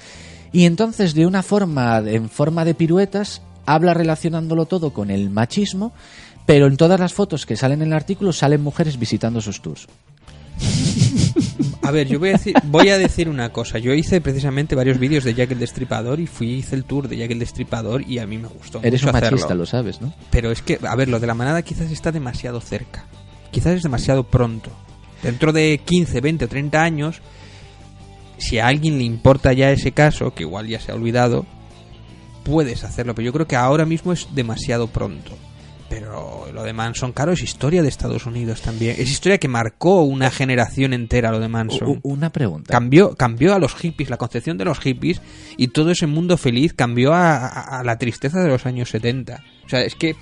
[0.51, 5.93] Y entonces, de una forma, en forma de piruetas, habla relacionándolo todo con el machismo,
[6.45, 9.87] pero en todas las fotos que salen en el artículo salen mujeres visitando sus tours.
[11.81, 13.77] A ver, yo voy a, decir, voy a decir una cosa.
[13.77, 17.17] Yo hice precisamente varios vídeos de Jack el Destripador y fui hice el tour de
[17.17, 19.55] Jack el Destripador y a mí me gustó Eres mucho un machista, hacerlo.
[19.55, 20.13] lo sabes, ¿no?
[20.31, 23.05] Pero es que, a ver, lo de la manada quizás está demasiado cerca.
[23.51, 24.71] Quizás es demasiado pronto.
[25.21, 27.21] Dentro de 15, 20 o 30 años,
[28.37, 31.45] si a alguien le importa ya ese caso, que igual ya se ha olvidado,
[32.43, 33.13] puedes hacerlo.
[33.13, 35.37] Pero yo creo que ahora mismo es demasiado pronto.
[35.89, 38.95] Pero lo de Manson, claro, es historia de Estados Unidos también.
[38.97, 41.99] Es historia que marcó una generación entera lo de Manson.
[42.03, 42.71] Una pregunta.
[42.71, 45.21] Cambió, cambió a los hippies, la concepción de los hippies
[45.57, 49.43] y todo ese mundo feliz cambió a, a- a la tristeza de los años 70.
[49.65, 50.15] O sea, es que...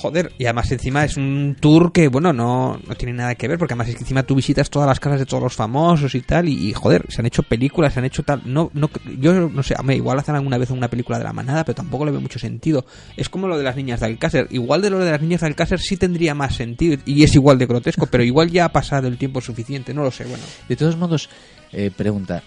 [0.00, 3.58] Joder, y además encima es un tour que, bueno, no, no tiene nada que ver,
[3.58, 6.20] porque además es que encima tú visitas todas las casas de todos los famosos y
[6.20, 9.60] tal, y, joder, se han hecho películas, se han hecho tal, no, no, yo no
[9.64, 12.20] sé, hombre, igual hacen alguna vez una película de la manada, pero tampoco le veo
[12.20, 12.86] mucho sentido.
[13.16, 15.48] Es como lo de las niñas de Alcácer, igual de lo de las niñas de
[15.48, 19.08] Alcácer sí tendría más sentido, y es igual de grotesco, pero igual ya ha pasado
[19.08, 20.44] el tiempo suficiente, no lo sé, bueno.
[20.68, 21.28] De todos modos,
[21.72, 22.44] eh, pregunta,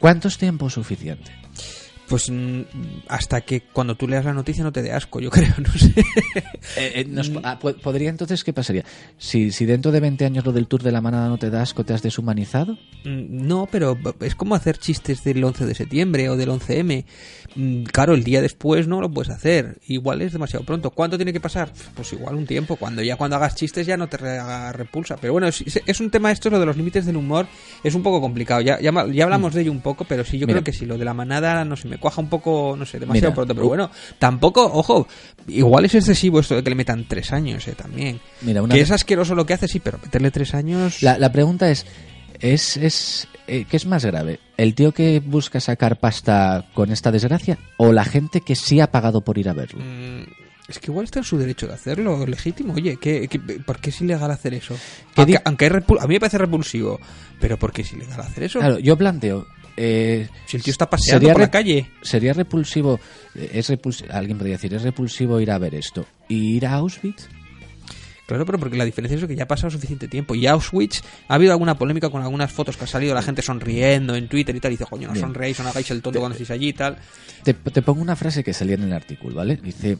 [0.00, 1.30] ¿cuántos tiempos suficiente?
[2.08, 2.62] Pues mm,
[3.08, 5.92] hasta que cuando tú leas la noticia no te dé asco, yo creo, no sé.
[6.76, 8.84] Eh, eh, nos- ah, po- ¿Podría entonces qué pasaría?
[9.18, 11.62] Si, si dentro de 20 años lo del tour de la manada no te da
[11.62, 12.74] asco, ¿te has deshumanizado?
[13.04, 17.04] Mm, No, pero es como hacer chistes del 11 de septiembre o del 11M.
[17.54, 19.78] Mm, Claro, el día después no lo puedes hacer.
[19.88, 20.90] Igual es demasiado pronto.
[20.90, 21.72] ¿Cuánto tiene que pasar?
[21.94, 22.76] Pues igual un tiempo.
[22.76, 25.16] Cuando ya cuando hagas chistes ya no te haga repulsa.
[25.16, 27.46] Pero bueno, es, es un tema esto, lo de los límites del humor,
[27.82, 28.60] es un poco complicado.
[28.60, 30.58] Ya, ya, ya hablamos de ello un poco, pero sí, yo Mira.
[30.60, 32.98] creo que sí, lo de la manada, no sé, me cuaja un poco, no sé,
[32.98, 33.54] demasiado Mira, pronto.
[33.54, 35.08] Pero bueno, tampoco, ojo,
[35.48, 38.20] igual es excesivo esto de que le metan tres años, eh, también.
[38.42, 41.02] Mira, una que es asqueroso lo que hace, sí, pero meterle tres años...
[41.02, 41.86] La, la pregunta es,
[42.40, 44.40] ¿es, es eh, ¿qué es más grave?
[44.56, 48.90] ¿El tío que busca sacar pasta con esta desgracia o la gente que sí ha
[48.90, 49.80] pagado por ir a verlo?
[49.84, 50.22] Mm,
[50.68, 52.74] Es que igual está en su derecho de hacerlo, legítimo.
[52.74, 54.74] Oye, ¿qué, qué- por qué es ilegal hacer eso?
[55.14, 57.00] ¿Qué Aunque, aunque es a mí me parece repulsivo,
[57.40, 58.58] pero ¿por qué es ilegal hacer eso?
[58.58, 59.46] Claro, yo planteo,
[59.78, 61.90] eh, si el tío está paseando sería por la calle.
[62.02, 63.00] ¿sería repulsivo,
[63.34, 66.04] eh, es repuls- alguien podría decir, es repulsivo ir a ver esto?
[66.28, 67.28] ¿Y ir a Auschwitz?
[68.28, 70.34] Claro, pero porque la diferencia es que ya ha pasado suficiente tiempo.
[70.34, 74.14] Y Auschwitz, ha habido alguna polémica con algunas fotos que ha salido la gente sonriendo
[74.14, 74.70] en Twitter y tal.
[74.72, 75.24] Y dice, coño, no Bien.
[75.24, 76.98] sonreáis, no hagáis el tonto cuando estéis allí y tal.
[77.42, 79.56] Te, te pongo una frase que salía en el artículo, ¿vale?
[79.56, 79.96] Dice,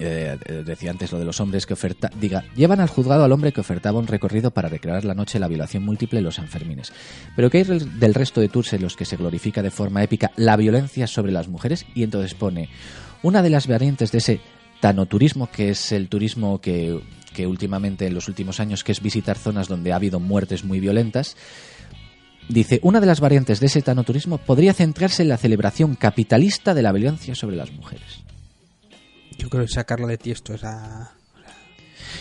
[0.00, 3.30] eh, eh, decía antes lo de los hombres que oferta, diga, llevan al juzgado al
[3.30, 6.34] hombre que ofertaba un recorrido para recrear la noche de la violación múltiple en los
[6.34, 6.92] Sanfermines.
[7.36, 10.32] Pero ¿qué hay del resto de tours en los que se glorifica de forma épica
[10.34, 11.86] la violencia sobre las mujeres?
[11.94, 12.70] Y entonces pone,
[13.22, 14.40] una de las variantes de ese
[14.80, 17.00] tanoturismo, que es el turismo que,
[17.34, 20.80] que últimamente en los últimos años, que es visitar zonas donde ha habido muertes muy
[20.80, 21.36] violentas,
[22.48, 26.80] Dice, una de las variantes de ese tanoturismo podría centrarse en la celebración capitalista de
[26.80, 28.24] la violencia sobre las mujeres.
[29.36, 31.12] Yo creo que sacarla de tiesto esa...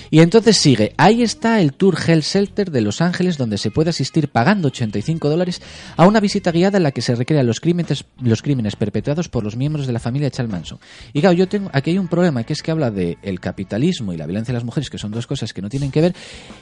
[0.10, 3.90] Y entonces sigue, ahí está el Tour Hell Shelter de Los Ángeles donde se puede
[3.90, 5.62] asistir pagando 85 dólares
[5.96, 9.44] a una visita guiada en la que se recrean los crímenes, los crímenes perpetrados por
[9.44, 10.80] los miembros de la familia Charles Manson.
[11.14, 14.14] Y claro, yo tengo, aquí hay un problema que es que habla de el capitalismo
[14.14, 16.16] y la violencia de las mujeres, que son dos cosas que no tienen que ver,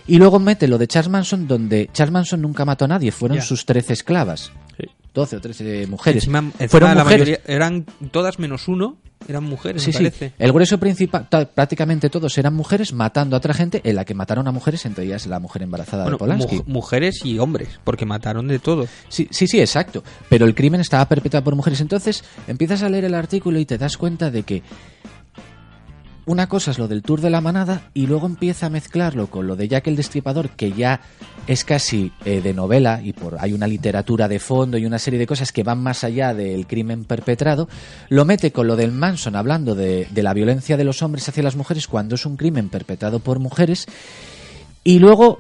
[0.08, 3.42] y luego mete lo de Charles Manson donde Charles Manson nunca mató a nadie, fueron
[3.42, 4.52] sus 13 esclavas.
[5.14, 6.24] 12 o 13 mujeres.
[6.26, 7.28] Encima- encima fueron la mujeres.
[7.28, 9.98] mayoría eran todas menos uno, eran mujeres, Sí, me sí.
[10.04, 10.34] parece.
[10.38, 14.48] El grueso principal, prácticamente todos eran mujeres matando a otra gente, en la que mataron
[14.48, 16.56] a mujeres, entre ellas la mujer embarazada Bueno, de Polanski.
[16.58, 18.88] mu- mujeres y hombres, porque mataron de todo.
[19.10, 20.04] Sí, sí, sí, exacto.
[20.30, 21.82] Pero el crimen estaba perpetrado por mujeres.
[21.82, 24.64] Entonces empiezas a leer el artículo y te das cuenta de que
[26.28, 29.46] una cosa es lo del Tour de la Manada y luego empieza a mezclarlo con
[29.48, 31.02] lo de Jack el Destripador, que ya
[31.48, 35.20] es casi eh, de novela y por hay una literatura de fondo y una serie
[35.20, 37.70] de cosas que van más allá del crimen perpetrado.
[38.10, 41.44] Lo mete con lo del Manson hablando de, de la violencia de los hombres hacia
[41.44, 43.86] las mujeres cuando es un crimen perpetrado por mujeres.
[44.84, 45.40] Y luego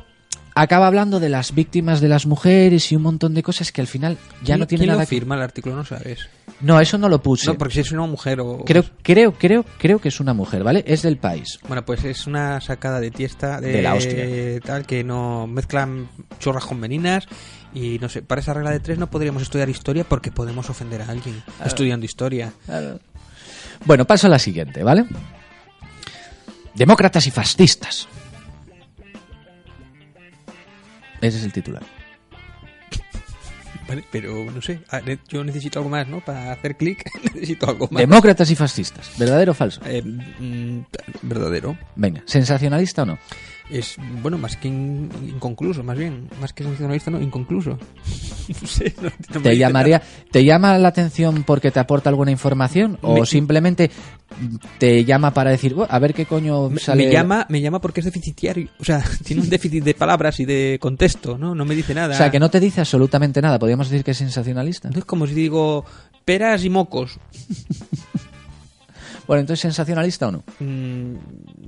[0.53, 3.87] acaba hablando de las víctimas de las mujeres y un montón de cosas que al
[3.87, 5.75] final ya ¿Quién- no tiene quién nada que firma el artículo?
[5.75, 6.29] No sabes.
[6.61, 7.47] No, eso no lo puse.
[7.47, 8.63] No, porque si es una mujer o...
[8.65, 10.83] Creo, creo, creo, creo que es una mujer, ¿vale?
[10.87, 11.59] Es del país.
[11.67, 14.25] Bueno, pues es una sacada de tiesta de, De la hostia.
[14.61, 16.07] tal que no mezclan
[16.39, 17.27] chorras con meninas
[17.73, 21.01] y no sé, para esa regla de tres no podríamos estudiar historia porque podemos ofender
[21.01, 22.53] a alguien estudiando historia.
[23.83, 25.05] Bueno, paso a la siguiente, ¿vale?
[26.73, 28.07] Demócratas y fascistas.
[31.21, 31.83] Ese es el titular.
[33.87, 34.79] Vale, pero no sé,
[35.29, 36.19] yo necesito algo más, ¿no?
[36.19, 37.99] Para hacer clic necesito algo más.
[37.99, 39.11] Demócratas y fascistas.
[39.17, 39.81] ¿Verdadero o falso?
[39.85, 40.79] Eh, mm,
[41.21, 41.77] verdadero.
[41.95, 43.19] Venga, ¿sensacionalista o no?
[43.71, 46.29] Es, bueno, más que in- inconcluso, más bien.
[46.39, 47.79] Más que sensacionalista, no, inconcluso.
[48.61, 50.03] no sé, no, no ¿Te llamaría.
[50.31, 52.99] ¿Te llama la atención porque te aporta alguna información?
[53.01, 53.89] ¿O Me- simplemente
[54.77, 57.05] te llama para decir, "Buah, a ver qué coño Me, sale?
[57.07, 58.69] me llama, me llama porque es deficitario.
[58.79, 61.55] O sea, tiene un déficit de palabras y de contexto, ¿no?
[61.55, 62.13] No me dice nada.
[62.13, 63.57] O sea, que no te dice absolutamente nada.
[63.57, 64.89] ¿Podríamos decir que es sensacionalista?
[64.95, 65.85] Es como si digo
[66.23, 67.19] peras y mocos.
[69.27, 70.43] Bueno, entonces, ¿sensacionalista o no?
[70.59, 71.15] Mm,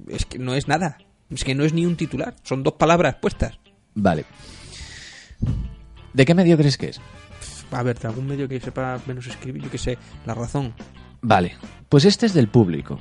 [0.10, 1.00] es que no es nada.
[1.30, 2.36] Es que no es ni un titular.
[2.44, 3.58] Son dos palabras puestas.
[3.96, 4.26] Vale.
[6.14, 7.02] ¿De qué medio crees que es?
[7.72, 10.74] A ver, de algún medio que sepa menos escribir, yo que sé, la razón.
[11.22, 11.56] Vale,
[11.90, 13.00] pues este es del público.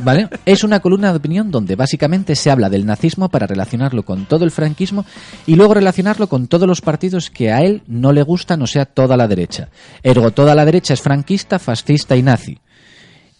[0.00, 0.28] ¿Vale?
[0.44, 4.44] Es una columna de opinión donde básicamente se habla del nazismo para relacionarlo con todo
[4.44, 5.04] el franquismo
[5.46, 8.86] y luego relacionarlo con todos los partidos que a él no le gustan, o sea,
[8.86, 9.68] toda la derecha.
[10.02, 12.58] Ergo, toda la derecha es franquista, fascista y nazi.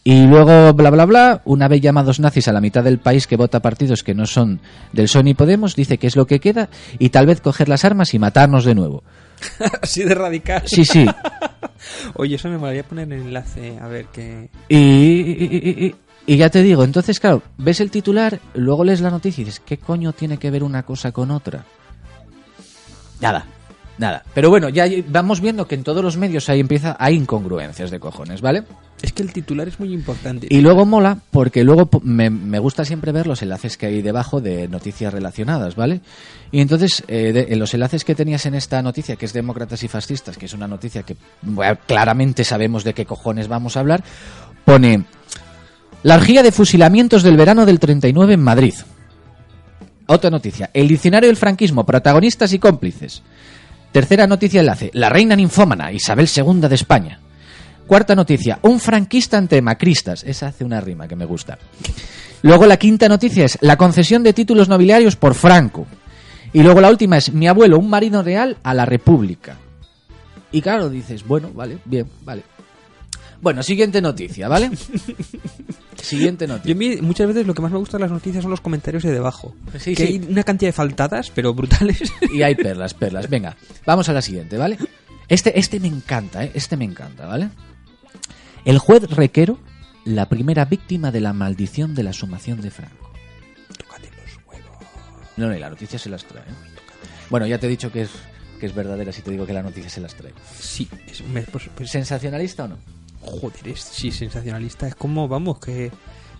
[0.02, 3.36] Y luego, bla, bla, bla, una vez llamados nazis a la mitad del país que
[3.36, 4.60] vota partidos que no son
[4.92, 7.84] del PSOE ni Podemos, dice que es lo que queda y tal vez coger las
[7.84, 9.02] armas y matarnos de nuevo.
[9.82, 10.62] Así de radical.
[10.64, 11.06] Sí, sí.
[12.14, 14.48] Oye, eso me molaría poner el enlace, a ver qué.
[14.68, 15.94] Y- y-
[16.26, 19.60] y ya te digo, entonces, claro, ves el titular, luego lees la noticia y dices,
[19.64, 21.64] ¿qué coño tiene que ver una cosa con otra?
[23.20, 23.46] Nada,
[23.98, 24.22] nada.
[24.34, 28.00] Pero bueno, ya vamos viendo que en todos los medios ahí empieza, hay incongruencias de
[28.00, 28.64] cojones, ¿vale?
[29.02, 30.46] Es que el titular es muy importante.
[30.50, 34.40] Y luego mola porque luego me, me gusta siempre ver los enlaces que hay debajo
[34.40, 36.02] de noticias relacionadas, ¿vale?
[36.52, 39.88] Y entonces, eh, en los enlaces que tenías en esta noticia, que es Demócratas y
[39.88, 41.16] Fascistas, que es una noticia que
[41.86, 44.02] claramente sabemos de qué cojones vamos a hablar,
[44.64, 45.04] pone
[46.02, 48.74] la orgía de fusilamientos del verano del 39 en Madrid.
[50.06, 53.22] Otra noticia, el diccionario del franquismo, protagonistas y cómplices.
[53.92, 57.20] Tercera noticia enlace, la reina ninfómana, Isabel II de España.
[57.90, 60.22] Cuarta noticia, un franquista ante macristas.
[60.22, 61.59] Esa hace una rima que me gusta.
[62.42, 65.88] Luego la quinta noticia es la concesión de títulos nobiliarios por Franco.
[66.53, 69.57] Y luego la última es mi abuelo, un marido real a la República.
[70.53, 72.44] Y claro, dices, bueno, vale, bien, vale.
[73.42, 74.70] Bueno, siguiente noticia, ¿vale?
[76.00, 76.76] siguiente Yo noticia.
[76.76, 79.11] mí, muchas veces lo que más me gusta de las noticias son los comentarios de
[79.11, 79.57] debajo.
[79.81, 80.12] Sí, que sí.
[80.12, 82.12] hay una cantidad de faltadas, pero brutales.
[82.33, 83.29] Y hay perlas, perlas.
[83.29, 84.79] Venga, vamos a la siguiente, ¿vale?
[85.26, 86.53] Este, este me encanta, ¿eh?
[86.55, 87.48] Este me encanta, ¿vale?
[88.64, 89.59] El juez Requero,
[90.05, 93.11] la primera víctima de la maldición de la sumación de Franco.
[93.79, 94.77] Tócate los huevos.
[95.37, 96.42] No, no, y la noticia se las trae.
[96.42, 96.55] ¿eh?
[97.31, 98.11] Bueno, ya te he dicho que es,
[98.59, 100.33] que es verdadera si te digo que la noticia se las trae.
[100.59, 102.77] Sí, es, me- pues, pues, ¿Sensacionalista o no?
[103.23, 104.88] joder, es, sí, sensacionalista.
[104.88, 105.90] Es como, vamos, que...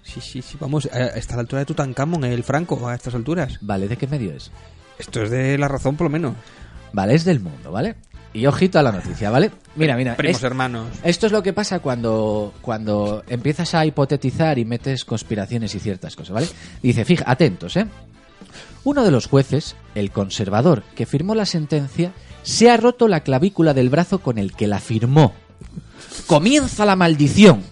[0.03, 3.59] Sí, sí, sí, vamos, a- a la altura de Tutankamón, el Franco, a estas alturas.
[3.61, 4.51] Vale, ¿de qué medio es?
[4.99, 6.35] Esto es de la razón, por lo menos.
[6.93, 7.97] Vale, es del mundo, ¿vale?
[8.33, 9.51] Y ojito a la noticia, ¿vale?
[9.75, 10.17] Mira, mira.
[10.17, 10.87] Primos es- hermanos.
[11.03, 16.15] Esto es lo que pasa cuando, cuando empiezas a hipotetizar y metes conspiraciones y ciertas
[16.15, 16.47] cosas, ¿vale?
[16.83, 17.87] Dice, fija, atentos, ¿eh?
[18.85, 22.13] Uno de los jueces, el conservador, que firmó la sentencia,
[22.43, 25.35] se ha roto la clavícula del brazo con el que la firmó.
[26.27, 27.63] Comienza la maldición.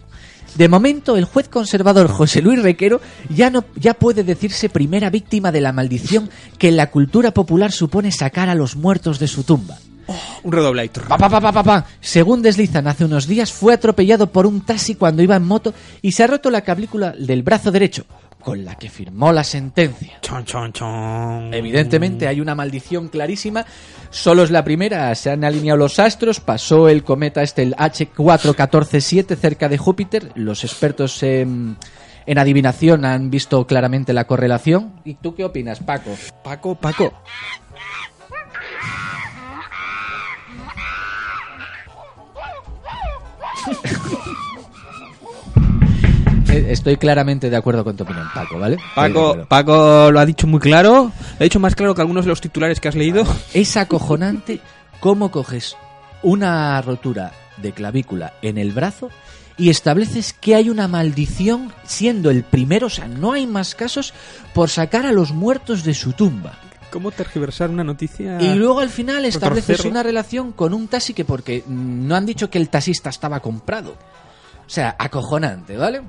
[0.57, 5.53] De momento, el juez conservador José Luis Requero ya, no, ya puede decirse primera víctima
[5.53, 9.45] de la maldición que en la cultura popular supone sacar a los muertos de su
[9.45, 9.79] tumba.
[10.43, 10.89] Un redoble ahí.
[10.89, 11.87] Pa, pa, pa, pa, pa, pa.
[12.01, 16.13] Según deslizan hace unos días, fue atropellado por un taxi cuando iba en moto y
[16.13, 18.07] se ha roto la clavícula del brazo derecho,
[18.41, 20.19] con la que firmó la sentencia.
[20.23, 21.53] Chon, chon, chon.
[21.53, 23.67] Evidentemente hay una maldición clarísima.
[24.11, 25.15] Solo es la primera.
[25.15, 26.41] Se han alineado los astros.
[26.41, 30.33] Pasó el cometa este, el H4147, cerca de Júpiter.
[30.35, 31.77] Los expertos en,
[32.25, 35.01] en adivinación han visto claramente la correlación.
[35.05, 36.17] ¿Y tú qué opinas, Paco?
[36.43, 37.13] Paco, Paco.
[46.49, 48.79] Estoy claramente de acuerdo con tu opinión, Paco, ¿vale?
[48.95, 49.45] Paco.
[49.49, 51.13] Paco lo ha dicho muy claro.
[51.15, 53.25] Lo ha dicho más claro que algunos de los titulares que has leído.
[53.53, 54.61] Es acojonante
[55.01, 55.77] cómo coges
[56.23, 59.11] una rotura de clavícula en el brazo
[59.57, 64.15] y estableces que hay una maldición siendo el primero, o sea, no hay más casos
[64.55, 66.59] por sacar a los muertos de su tumba.
[66.91, 68.41] ¿Cómo tergiversar una noticia?
[68.41, 72.25] Y luego al final estableces una relación con un taxi que porque mm, no han
[72.25, 73.93] dicho que el taxista estaba comprado.
[74.67, 76.03] O sea, acojonante, ¿vale?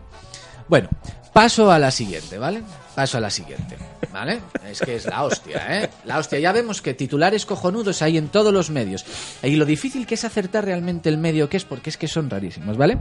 [0.67, 0.89] Bueno,
[1.33, 2.63] paso a la siguiente, ¿vale?
[2.95, 3.77] Paso a la siguiente,
[4.11, 4.39] ¿vale?
[4.69, 5.89] Es que es la hostia, ¿eh?
[6.05, 6.39] La hostia.
[6.39, 9.05] Ya vemos que titulares cojonudos hay en todos los medios.
[9.43, 12.29] Y lo difícil que es acertar realmente el medio que es, porque es que son
[12.29, 12.97] rarísimos, ¿vale?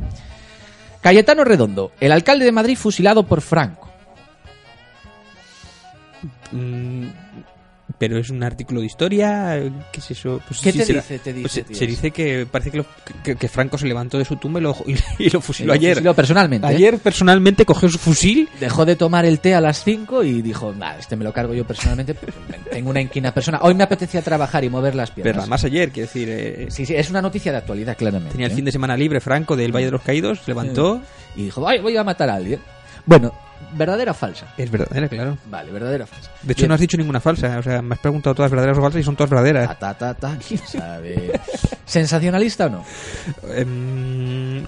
[1.01, 3.89] Cayetano Redondo, el alcalde de Madrid fusilado por Franco.
[6.51, 7.09] Mm,
[7.99, 9.61] pero es un artículo de historia.
[9.93, 10.41] ¿Qué es eso?
[10.47, 11.19] Pues ¿Qué sí, te será- dice?
[11.19, 12.87] Te pues dice, se, tío, se dice que parece que, lo-
[13.25, 15.73] que- que Franco se levantó de su tumba y lo, y, y lo fusiló Lo
[15.75, 15.95] ayer.
[15.97, 16.67] fusiló personalmente.
[16.67, 16.71] ¿eh?
[16.71, 18.49] Ayer personalmente cogió su fusil.
[18.61, 21.55] Dejó de tomar el té a las 5 y dijo, nah, este me lo cargo
[21.55, 22.33] yo personalmente, pues,
[22.71, 23.59] tengo una inquina persona.
[23.63, 25.33] Hoy me apetecía trabajar y mover las piernas.
[25.33, 28.33] Pero además ayer, quiero decir, eh, Sí, sí, es una noticia de actualidad, claramente.
[28.33, 28.57] tenía el ¿eh?
[28.57, 31.01] fin de semana libre Franco del Valle de los Caídos, se levantó.
[31.37, 32.61] Y dijo, "Ay, voy a matar a alguien.
[33.07, 33.33] Bueno,
[33.73, 34.47] ¿verdadera o falsa?
[34.57, 35.39] Es verdadera, claro.
[35.51, 36.31] Vale, verdadera o falsa.
[36.43, 36.69] De hecho, Bien.
[36.69, 37.59] no has dicho ninguna falsa.
[37.59, 39.69] O sea, me has preguntado todas verdaderas o falsas y son todas verdaderas.
[39.69, 41.41] Ta, ta, ta, ta, quién sabe.
[41.85, 42.85] ¿Sensacionalista o no?
[43.55, 44.65] Em,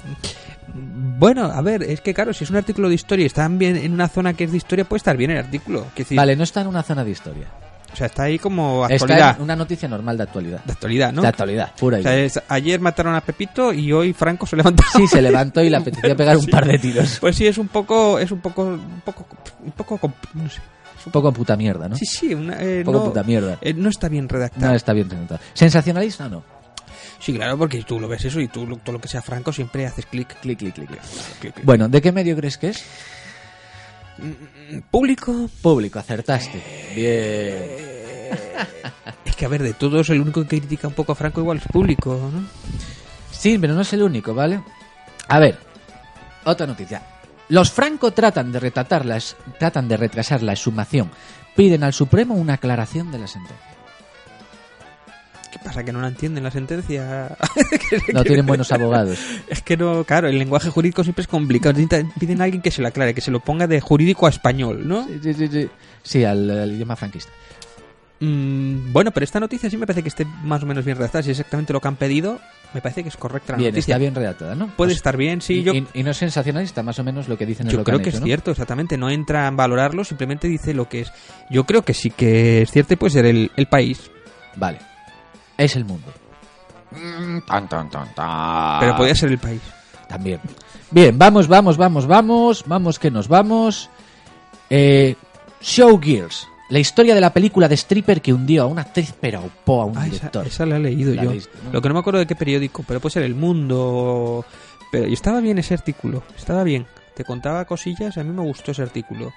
[0.75, 3.77] bueno, a ver, es que claro, si es un artículo de historia y está bien
[3.77, 5.87] en una zona que es de historia, puede estar bien el artículo.
[6.13, 7.47] Vale, no está en una zona de historia.
[7.93, 9.41] O sea, está ahí como actualidad.
[9.41, 10.65] una noticia normal de actualidad.
[10.65, 11.23] De actualidad, ¿no?
[11.23, 14.57] De actualidad, pura y O sea, es- ayer mataron a Pepito y hoy Franco se
[14.57, 14.83] levantó.
[14.97, 17.19] Sí, se levantó y le apetecía pegar un par de tiros.
[17.21, 19.27] Pues sí, es un poco, es un poco, un poco,
[19.65, 20.61] un poco, no sé.
[21.07, 21.97] Un poco puta mierda, ¿no?
[21.97, 23.57] Sí, sí, una, eh, Un poco no, puta mierda.
[23.63, 24.67] eh, no está bien redactado.
[24.69, 25.41] No está bien presentado.
[25.55, 26.45] ¿Sensacionalista o no?
[27.19, 29.87] Sí, claro, porque tú lo ves eso y tú todo lo que sea Franco siempre
[29.87, 30.39] haces clic.
[30.41, 30.59] clic.
[30.59, 30.91] clic, clic.
[31.65, 32.85] Bueno, ¿de qué medio crees que es?
[34.91, 35.49] Público.
[35.63, 36.63] Público, acertaste.
[36.95, 37.91] Bien.
[39.25, 41.59] Es que, a ver, de todos, el único que critica un poco a Franco igual
[41.59, 42.45] es público, ¿no?
[43.31, 44.61] Sí, pero no es el único, ¿vale?
[45.29, 45.59] A ver,
[46.45, 47.03] otra noticia.
[47.49, 51.11] Los Franco tratan de retratar la es- tratan de retrasar la exhumación.
[51.57, 53.67] Piden al Supremo una aclaración de la sentencia.
[55.53, 55.83] ¿Qué pasa?
[55.85, 57.37] ¿Que no la entienden la sentencia?
[58.13, 59.19] No tienen buenos abogados.
[59.49, 61.75] Es que no, claro, el lenguaje jurídico siempre es complicado.
[62.21, 64.87] Piden a alguien que se lo aclare, que se lo ponga de jurídico a español,
[64.87, 65.07] ¿no?
[65.07, 65.69] Sí, sí, sí,
[66.03, 66.25] sí.
[66.25, 67.33] Al, al idioma franquista.
[68.21, 71.23] Mm, bueno, pero esta noticia sí me parece que esté más o menos bien redactada.
[71.23, 72.39] Si es exactamente lo que han pedido,
[72.75, 73.95] me parece que es correcta la Bien, noticia.
[73.95, 74.67] está bien redactada, ¿no?
[74.67, 75.55] Puede Pues- estar bien, sí.
[75.55, 77.79] y, yo y- y no es sensacionalista, más o menos lo que dicen es yo
[77.79, 78.27] lo creo han que hecho, es ¿no?
[78.27, 78.99] cierto, exactamente.
[78.99, 81.13] No entra en valorarlo, simplemente dice lo que es.
[81.49, 84.11] Yo creo que sí que es cierto y puede ser el, el país.
[84.57, 84.79] Vale.
[85.61, 86.13] Es el mundo.
[88.81, 89.61] Pero podría ser el país.
[90.09, 90.41] También.
[90.91, 92.65] Bien, vamos, vamos, vamos, vamos.
[92.67, 93.91] Vamos que nos vamos.
[94.69, 95.15] Eh,
[95.61, 96.47] Showgirls.
[96.71, 99.43] La historia de la película de stripper que hundió a una actriz pero a
[99.85, 100.47] un Ah, esa, director.
[100.47, 101.31] esa la he leído La yo.
[101.31, 101.73] leíste, ¿no?
[101.73, 104.45] Lo que no me acuerdo de qué periódico, pero puede ser El Mundo.
[104.93, 106.87] Pero y estaba bien ese artículo, estaba bien.
[107.15, 109.33] Te contaba cosillas, a mí me gustó ese artículo.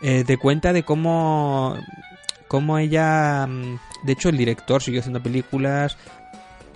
[0.00, 1.76] Eh, te cuenta de cómo,
[2.48, 3.46] cómo ella.
[3.46, 5.96] mm, De hecho, el director siguió haciendo películas.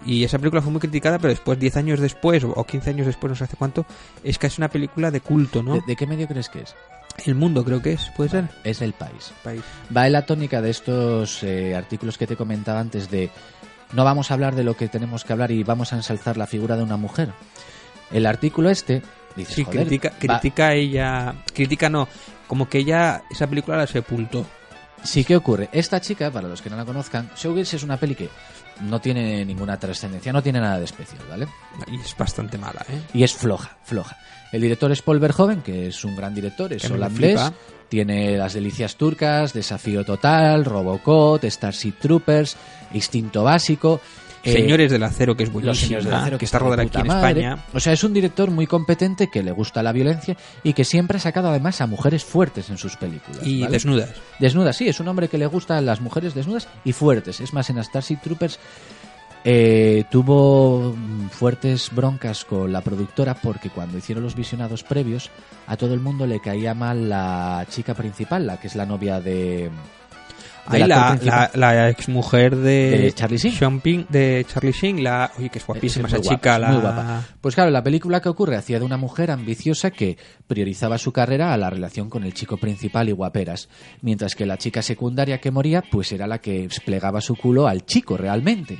[0.04, 3.30] Y esa película fue muy criticada, pero después, 10 años después, o 15 años después,
[3.30, 3.87] no sé hace cuánto,
[4.24, 5.74] es casi una película de culto, ¿no?
[5.74, 6.74] ¿De, de qué medio crees que es?
[7.24, 8.48] El Mundo, creo que es, puede ser.
[8.64, 9.32] Es el país.
[9.44, 9.62] País.
[9.94, 13.30] Va en la tónica de estos eh, artículos que te comentaba antes de
[13.92, 16.47] no vamos a hablar de lo que tenemos que hablar y vamos a ensalzar la
[16.47, 17.32] figura de una mujer.
[18.11, 19.03] El artículo este
[19.36, 19.86] dice, Sí, joder,
[20.18, 21.34] critica, ella.
[21.53, 22.09] Critica no,
[22.47, 24.47] como que ella, esa película la sepultó.
[25.05, 25.68] Sí, ¿qué ocurre?
[25.72, 28.28] Esta chica, para los que no la conozcan, Showgirls es una peli que
[28.82, 31.48] no tiene ninguna trascendencia, no tiene nada de especial, ¿vale?
[31.88, 33.00] Y es bastante mala, ¿eh?
[33.14, 34.16] Y es floja, floja.
[34.53, 37.40] El director es Paul Verhoeven, que es un gran director, es Que holandés,
[37.88, 42.57] tiene Las Delicias Turcas, Desafío Total, Robocop, Starship Troopers,
[42.92, 44.00] Instinto Básico.
[44.45, 46.99] Eh, Señores del Acero, que es Los buenísima, Señores del Acero, que está rodada aquí
[46.99, 47.40] en madre.
[47.43, 47.64] España.
[47.72, 51.18] O sea, es un director muy competente que le gusta la violencia y que siempre
[51.18, 53.47] ha sacado además a mujeres fuertes en sus películas.
[53.47, 53.72] Y ¿vale?
[53.72, 54.11] desnudas.
[54.40, 57.40] Desnudas, sí, es un hombre que le gustan las mujeres desnudas y fuertes.
[57.40, 58.59] Es más, en Starship Troopers
[59.45, 65.30] eh, tuvo mm, fuertes broncas con la productora porque cuando hicieron los visionados previos
[65.66, 69.20] a todo el mundo le caía mal la chica principal, la que es la novia
[69.20, 69.70] de...
[70.66, 73.54] Ahí la, la, la exmujer de, De Charlie Sheen.
[73.54, 76.54] Sean de Charlie Sheen, la, oye, que es guapísima Es esa guapa, chica.
[76.54, 76.68] es la...
[76.68, 77.24] muy guapa.
[77.40, 81.52] Pues claro, la película que ocurre hacía de una mujer ambiciosa que priorizaba su carrera
[81.52, 83.68] a la relación con el chico principal y guaperas,
[84.02, 87.84] mientras que la chica secundaria que moría pues era la que plegaba su culo al
[87.84, 88.78] chico realmente.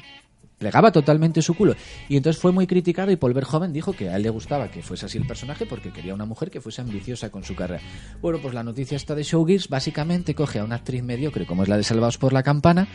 [0.63, 1.75] Plegaba totalmente su culo.
[2.09, 4.81] Y entonces fue muy criticado y Paul Verhoeven dijo que a él le gustaba que
[4.81, 7.83] fuese así el personaje porque quería una mujer que fuese ambiciosa con su carrera.
[8.21, 11.69] Bueno, pues la noticia esta de Showgirls básicamente coge a una actriz mediocre como es
[11.69, 12.87] la de Salvados por la Campana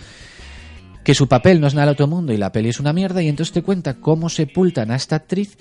[1.04, 3.22] que su papel no es nada al otro mundo y la peli es una mierda
[3.22, 5.58] y entonces te cuenta cómo sepultan a esta actriz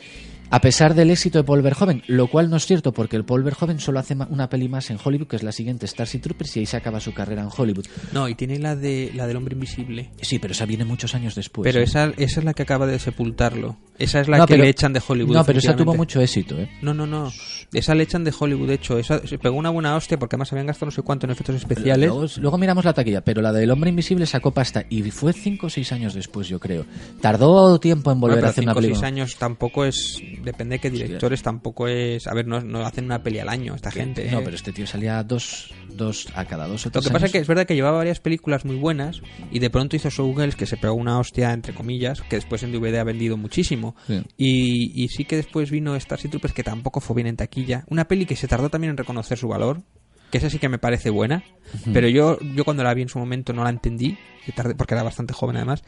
[0.51, 3.42] a pesar del éxito de Paul Verhoeven, lo cual no es cierto porque el Paul
[3.42, 6.61] Verhoeven solo hace una peli más en Hollywood que es la siguiente Starship Troopers y
[6.61, 7.86] ahí se acaba su carrera en Hollywood.
[8.12, 10.11] No, y tiene la de la del hombre invisible.
[10.20, 11.64] Sí, pero esa viene muchos años después.
[11.70, 11.84] pero ¿eh?
[11.84, 13.76] esa, esa es la que acaba de sepultarlo.
[13.99, 15.34] Esa es la No, que pero- le echan de Hollywood.
[15.34, 16.70] No, pero esa tuvo mucho éxito, ¿eh?
[16.82, 17.32] No, no, no.
[17.72, 18.99] Esa le echan de Hollywood, de hecho.
[18.99, 21.57] Esa se pegó una buena hostia porque además habían gastado no sé cuánto en efectos
[21.57, 22.09] especiales.
[22.09, 25.66] Luego, luego miramos la taquilla, pero la del Hombre Invisible sacó pasta y fue cinco
[25.66, 26.84] o seis años después, yo creo.
[27.20, 29.09] Tardó tiempo en volver Bueno, a hacer una cinco o seis película.
[29.09, 30.20] años tampoco es.
[30.47, 32.28] Depende de qué directores, tampoco es.
[32.28, 34.30] A ver, no, no hacen una peli al año esta gente.
[34.30, 34.42] No, ¿eh?
[34.44, 37.38] pero este tío salía dos, dos a cada dos o Lo que pasa es que
[37.38, 40.76] es verdad que llevaba varias películas muy buenas y de pronto hizo Showgirls que se
[40.76, 43.97] pegó una hostia, entre comillas, que después en DVD ha vendido muchísimo.
[44.07, 44.22] Sí.
[44.36, 47.84] Y, y sí que después vino Starship Troopers que tampoco fue bien en taquilla.
[47.88, 49.82] Una peli que se tardó también en reconocer su valor,
[50.30, 51.44] que esa sí que me parece buena,
[51.92, 54.94] pero yo, yo cuando la vi en su momento no la entendí, que tardé- porque
[54.94, 55.82] era bastante joven además.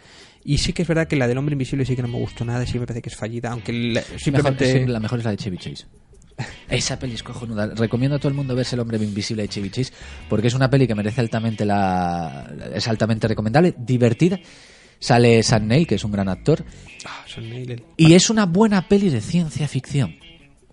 [0.44, 2.44] Y sí que es verdad que la del hombre invisible sí que no me gustó
[2.44, 4.72] nada sí me parece que es fallida, aunque la- Mejor- simplemente...
[4.72, 5.86] sí, la mejor es la de Chevy Chase.
[6.68, 7.66] Esa peli es cojonuda.
[7.74, 9.92] Recomiendo a todo el mundo verse El hombre invisible de Chevy Chase
[10.28, 12.48] porque es una peli que merece altamente la...
[12.74, 14.38] es altamente recomendable, divertida.
[15.00, 16.64] Sale Sam Neill, que es un gran actor,
[17.06, 17.84] Ah, Son Neil.
[17.96, 20.16] y es una buena peli de ciencia ficción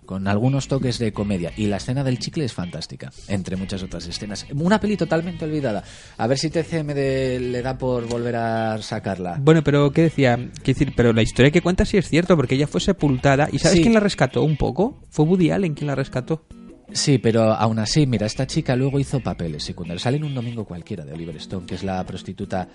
[0.06, 4.08] con algunos toques de comedia y la escena del chicle es fantástica entre muchas otras
[4.08, 5.84] escenas una peli totalmente olvidada
[6.18, 10.36] a ver si TCM de- le da por volver a sacarla Bueno, pero ¿qué decía?
[10.38, 13.50] Quiero decir, pero la historia que cuenta sí es cierto, porque ella fue sepultada.
[13.52, 13.82] ¿Y sabes Sí.
[13.82, 15.02] quién la rescató un poco?
[15.10, 16.46] Fue Woody Allen quien la rescató.
[16.94, 20.02] Sí, pero aún así, mira, esta chica luego hizo papeles secundarios.
[20.04, 22.68] Sale en un domingo cualquiera de Oliver Stone, que es la prostituta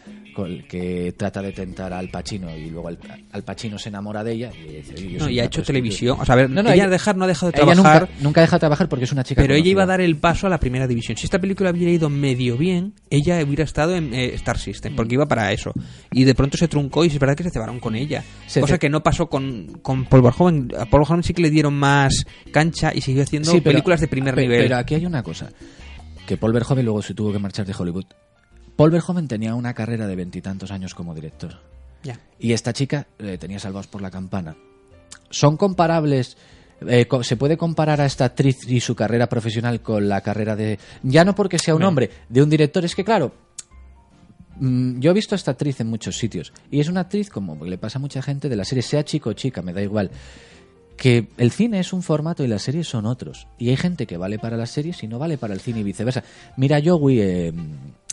[0.69, 2.99] que trata de tentar al Pacino y luego al,
[3.33, 4.51] al Pacino se enamora de ella.
[4.55, 5.67] Y, dice, "Oye, yo No, soy y ha hecho prostituta".
[5.67, 6.17] televisión.
[6.21, 8.03] O sea, a ver, No, no, ella, ella- dejar, no ha dejado de trabajar.
[8.03, 10.17] nunca, nunca deja de trabajar porque es una chica Pero ella iba a dar el
[10.17, 11.17] paso a la primera división.
[11.17, 15.15] Si esta película hubiera ido medio bien, ella hubiera estado en eh, Star System, porque
[15.15, 15.73] iba para eso.
[16.13, 18.25] Y de pronto se truncó y es verdad que se cebaron con ella.
[18.47, 20.69] Se cosa que no pasó con, con Paul Verhoeven.
[20.79, 24.09] A Paul Verhoeven sí que le dieron más cancha y siguió haciendo Sí, películas de
[24.09, 24.63] primer pe- nivel.
[24.63, 25.51] Pero aquí hay una cosa,
[26.27, 28.07] que Paul Verhoeven luego se tuvo que marchar de Hollywood.
[28.77, 31.59] Paul Verhoeven tenía una carrera de veintitantos años como director.
[32.03, 32.19] Ya.
[32.39, 34.57] Y esta chica eh, tenía salvados por la campana.
[35.29, 36.37] ¿Son comparables?
[36.89, 40.79] eh, ¿Se puede comparar a esta actriz y su carrera profesional con la carrera de...
[41.03, 41.89] Ya no porque sea un No.
[41.89, 43.33] hombre, de un director, es que claro...
[44.57, 47.63] mm, Yo he visto a esta actriz en muchos sitios y es una actriz como
[47.65, 50.11] le pasa a mucha gente de la serie, sea chico o chica, me da igual,
[51.01, 53.47] que el cine es un formato y las series son otros.
[53.59, 55.83] Y hay gente que vale para las series y no vale para el cine y
[55.83, 56.23] viceversa.
[56.59, 57.53] Mira Joey, eh,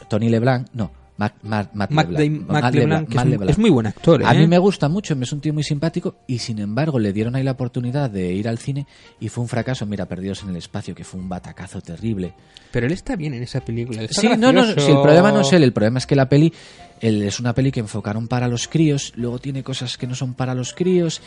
[0.08, 3.50] Tony LeBlanc, no, Mac LeBlanc, Mac LeBlanc, que es, muy- LeBlanc.
[3.50, 4.24] es muy buen actor.
[4.26, 4.38] A ¿eh?
[4.40, 7.44] mí me gusta mucho, es un tío muy simpático y sin embargo le dieron ahí
[7.44, 8.88] la oportunidad de ir al cine
[9.20, 9.86] y fue un fracaso.
[9.86, 12.36] Mira, Perdidos en el Espacio, que fue un batacazo terrible.
[12.72, 14.08] Pero él está bien en esa película.
[14.10, 16.54] Sí, no, no, sí, el problema no es él, el problema es que la peli
[17.02, 20.36] él es una peli que enfocaron para los críos, luego tiene cosas que no son
[20.36, 21.22] para los críos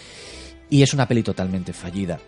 [0.71, 2.19] y es una peli totalmente fallida.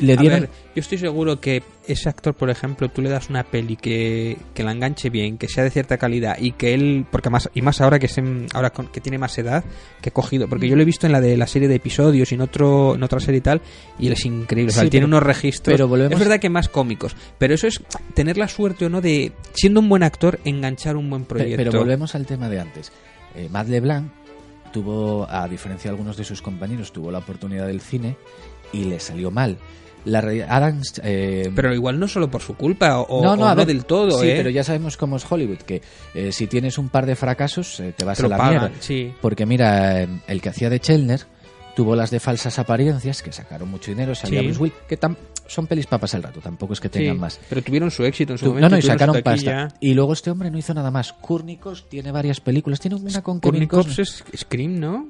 [0.00, 0.42] Le A ver,
[0.76, 4.62] yo estoy seguro que ese actor, por ejemplo, tú le das una peli que, que
[4.62, 7.80] la enganche bien, que sea de cierta calidad y que él, porque más y más
[7.80, 9.64] ahora que es en- ahora con- que tiene más edad,
[10.00, 12.30] que he cogido, porque yo lo he visto en la de la serie de episodios
[12.30, 13.60] y en otro en otra serie y tal,
[13.98, 16.18] y él es increíble, o sea, Sí, él tiene pero- unos registros, pero volvemos- es
[16.20, 17.82] verdad que más cómicos, pero eso es
[18.14, 21.56] tener la suerte o no de siendo un buen actor enganchar un buen proyecto.
[21.56, 22.92] Pero volvemos al tema de antes.
[23.34, 24.12] Eh, Matt LeBlanc
[24.82, 28.16] tuvo, a diferencia de algunos de sus compañeros, tuvo la oportunidad del cine
[28.72, 29.58] y le salió mal.
[30.04, 33.50] La Adams, eh, Pero igual no solo por su culpa o, no, o no, a
[33.50, 34.34] no ver, del todo, sí, ¿eh?
[34.36, 35.82] pero ya sabemos cómo es Hollywood, que
[36.14, 38.76] eh, si tienes un par de fracasos eh, te vas Te a la pagan, mierda.
[38.78, 39.12] sí.
[39.20, 41.26] Porque mira, el que hacía de Chelner
[41.78, 44.46] tuvo las de falsas apariencias, que sacaron mucho dinero, salía Sí.
[44.46, 45.14] Bruce Willis, que tam-
[45.46, 47.38] son pelis para pasar el rato, tampoco es que Sí, tengan más.
[47.48, 48.68] Pero tuvieron su éxito en su Tu- momento.
[48.68, 49.68] no, no, y sacaron pasta.
[49.78, 51.12] Y luego este hombre no hizo nada más.
[51.12, 53.38] Kurnikos tiene varias películas, tiene una con.
[53.38, 55.06] Cox es Scream, ¿no?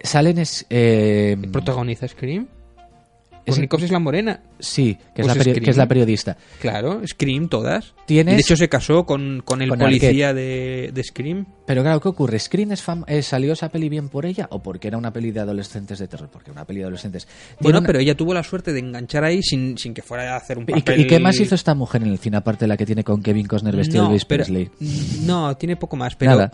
[0.00, 2.46] Salen es, eh, ¿Protagoniza Scream?
[3.46, 4.40] Es la Morena.
[4.58, 5.64] sí, que es, Pues la peri- Scream.
[5.64, 6.36] que es la periodista.
[6.60, 7.94] Claro, Scream todas.
[8.06, 11.46] Tienes- Y de hecho se casó con, con el Con policía de, de Scream.
[11.66, 12.38] Pero claro, ¿qué ocurre?
[12.38, 15.30] ¿Screen es fam- eh, salió esa peli bien por ella o porque era una peli
[15.30, 16.28] de adolescentes de terror?
[16.30, 17.26] Porque una peli de adolescentes.
[17.60, 20.36] Bueno, una- pero ella tuvo la suerte de enganchar ahí sin, sin que fuera a
[20.36, 20.82] hacer un ¿Y, papel...
[20.84, 23.04] qué- y qué más hizo esta mujer en el cine aparte de la que tiene
[23.04, 24.70] con Kevin Costner vestido de no, Elvis pero- Presley?
[25.26, 26.32] No, tiene poco más, pero...
[26.32, 26.50] Nada.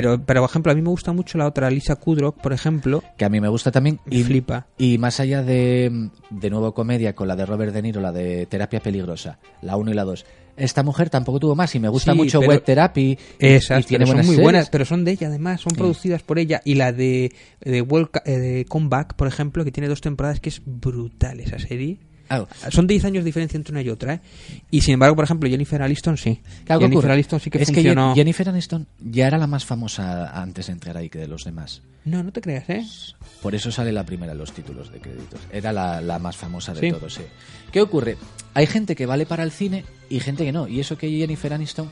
[0.00, 3.02] Pero, pero, por ejemplo, a mí me gusta mucho la otra, Lisa Kudrow, por ejemplo.
[3.16, 3.98] Que a mí me gusta también.
[4.04, 4.66] Me flipa.
[4.76, 8.44] Y más allá de, de nuevo comedia con la de Robert De Niro, la de
[8.46, 10.26] Terapia Peligrosa, la 1 y la 2.
[10.58, 13.18] Esta mujer tampoco tuvo más y me gusta Sí, mucho Web Therapy.
[13.38, 14.42] y- Esas, y tiene son muy series.
[14.42, 16.60] buenas, pero son de ella además, son producidas por ella.
[16.64, 20.48] Y la de, de, Welca- eh, de Comeback, por ejemplo, que tiene dos temporadas, que
[20.50, 21.98] es brutal esa serie.
[22.70, 24.20] Son 10 años de diferencia entre una y otra, ¿eh?
[24.70, 26.40] Y sin embargo, por ejemplo, Jennifer Aniston sí.
[26.64, 27.10] Claro, ¿qué Jennifer?
[27.10, 28.12] Aniston sí que es funcionó.
[28.14, 31.44] que Jennifer Aniston ya era la más famosa antes de entrar ahí que de los
[31.44, 31.82] demás.
[32.04, 32.84] No, no te creas, ¿eh?
[33.42, 35.40] Por eso sale la primera en los títulos de créditos.
[35.52, 36.90] Era la, la más famosa de Sí.
[36.92, 37.22] todos, sí.
[37.72, 38.16] ¿Qué ocurre?
[38.54, 40.68] Hay gente que vale para el cine y gente que no.
[40.68, 41.90] Y eso que Jennifer Aniston,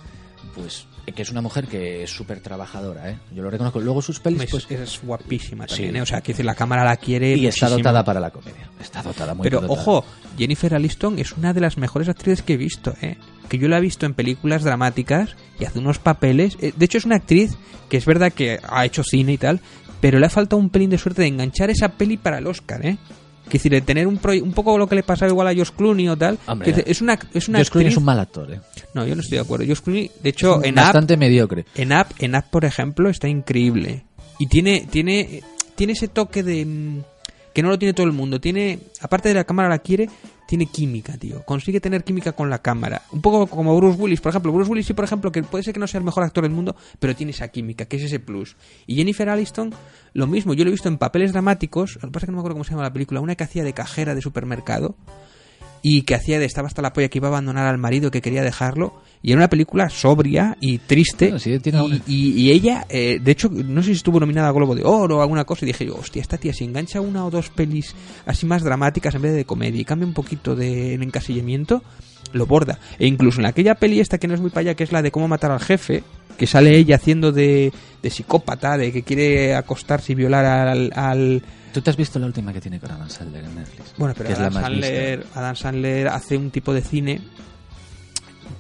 [0.55, 3.19] pues, que es una mujer que es súper trabajadora, ¿eh?
[3.35, 3.81] Yo lo reconozco.
[3.81, 4.71] Luego sus pelis, Es, pues...
[4.71, 5.75] es guapísima Sí.
[5.77, 6.03] también, ¿eh?
[6.03, 8.69] O sea, que la cámara la quiere Y está dotada para la comedia.
[8.81, 9.81] Está dotada muy Pero dotada.
[9.81, 10.05] ojo,
[10.39, 13.17] Jennifer Aniston es una de las mejores actrices que he visto, ¿eh?
[13.49, 16.57] Que yo la he visto en películas dramáticas y hace unos papeles.
[16.61, 17.53] eh, De hecho, es una actriz
[17.89, 19.61] que es verdad que ha hecho cine y tal,
[20.01, 22.85] pero le ha faltado un pelín de suerte de enganchar esa peli para el Oscar,
[22.85, 22.97] ¿eh?
[23.49, 26.09] Que decir, de tener un, un poco lo que le pasaba igual a Josh Clooney
[26.09, 26.39] o tal.
[26.47, 28.61] Hombre, que es una, es una Josh Clooney es un mal actor, ¿eh?
[28.95, 29.67] No, yo no estoy de acuerdo.
[29.67, 31.67] Josh Clooney, de hecho, en Up, Bastante mediocre.
[31.75, 34.05] en App, en App, por ejemplo, está increíble.
[34.39, 35.43] Y tiene, tiene,
[35.75, 37.03] tiene ese toque de mm,
[37.55, 38.41] que no lo tiene todo el mundo.
[38.41, 40.11] Tiene, aparte de la cámara la quiere,
[40.47, 41.45] tiene química, tío.
[41.45, 43.03] Consigue tener química con la cámara.
[43.13, 44.53] Un poco como Bruce Willis, por ejemplo.
[44.53, 46.53] Bruce Willis sí, por ejemplo, que puede ser que no sea el mejor actor del
[46.53, 48.57] mundo, pero tiene esa química, que es ese plus.
[48.87, 49.73] Y Jennifer Aniston,
[50.13, 50.53] lo mismo.
[50.53, 51.95] Yo lo he visto en papeles dramáticos.
[51.95, 53.21] Lo que pasa es que no me acuerdo cómo se llama la película.
[53.21, 54.97] Una que hacía de cajera de supermercado
[55.87, 58.23] y que hacía de estaba hasta la polla que iba a abandonar al marido que
[58.23, 62.51] quería dejarlo y era una película sobria y triste Bueno, sí, tiene y, y- y
[62.53, 65.45] ella eh, de hecho no sé si estuvo nominada a Globo de Oro o alguna
[65.45, 68.63] cosa y dije yo hostia esta tía si engancha una o dos pelis así más
[68.63, 71.83] dramáticas en vez de comedia y cambia un poquito de el encasillamiento
[72.33, 74.85] lo borda e incluso en aquella peli esta que no es muy para allá que
[74.85, 76.03] es la de cómo matar al jefe
[76.39, 77.73] que sale ella haciendo de,
[78.03, 81.43] de psicópata de que quiere acostarse y violar al- al
[81.75, 83.95] ¿Tú te has visto la última que tiene con Adam Sandler en Netflix?
[83.99, 84.63] bueno, pero Que es la Adam, más.
[84.63, 87.21] Sandler, Adam Sandler hace un tipo de cine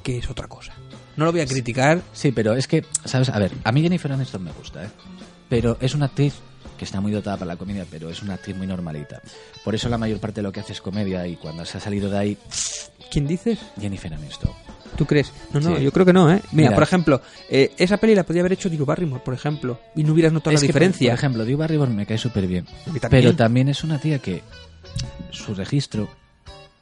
[0.03, 0.73] que es otra cosa.
[1.17, 2.03] No lo voy a criticar.
[2.12, 3.29] Sí, pero es que, ¿sabes?
[3.29, 4.89] A ver, a mí Jennifer Aniston me gusta, ¿eh?
[5.49, 6.35] Pero es una actriz
[6.77, 9.23] que está muy dotada para la comedia, pero es una actriz muy normalita.
[9.62, 11.81] Por eso la mayor parte de lo que hace es comedia y cuando se ha
[11.81, 12.39] salido de ahí,
[13.12, 13.61] ¿Quién dices?
[13.81, 14.51] Jennifer Aniston.
[14.97, 15.32] ¿Tú crees?
[15.53, 15.82] No, no, Sí.
[15.82, 16.40] yo creo que no, ¿eh?
[16.53, 16.74] Mira, Mira.
[16.74, 17.20] por ejemplo,
[17.51, 20.55] eh, esa peli la podría haber hecho Drew Barrymore, por ejemplo, y no hubieras notado
[20.55, 21.11] Es la que, diferencia.
[21.11, 22.64] Por, ejemplo, Drew Barrymore me cae súper bien.
[22.84, 23.01] También.
[23.11, 24.42] Pero también es una tía que
[25.30, 26.09] su registro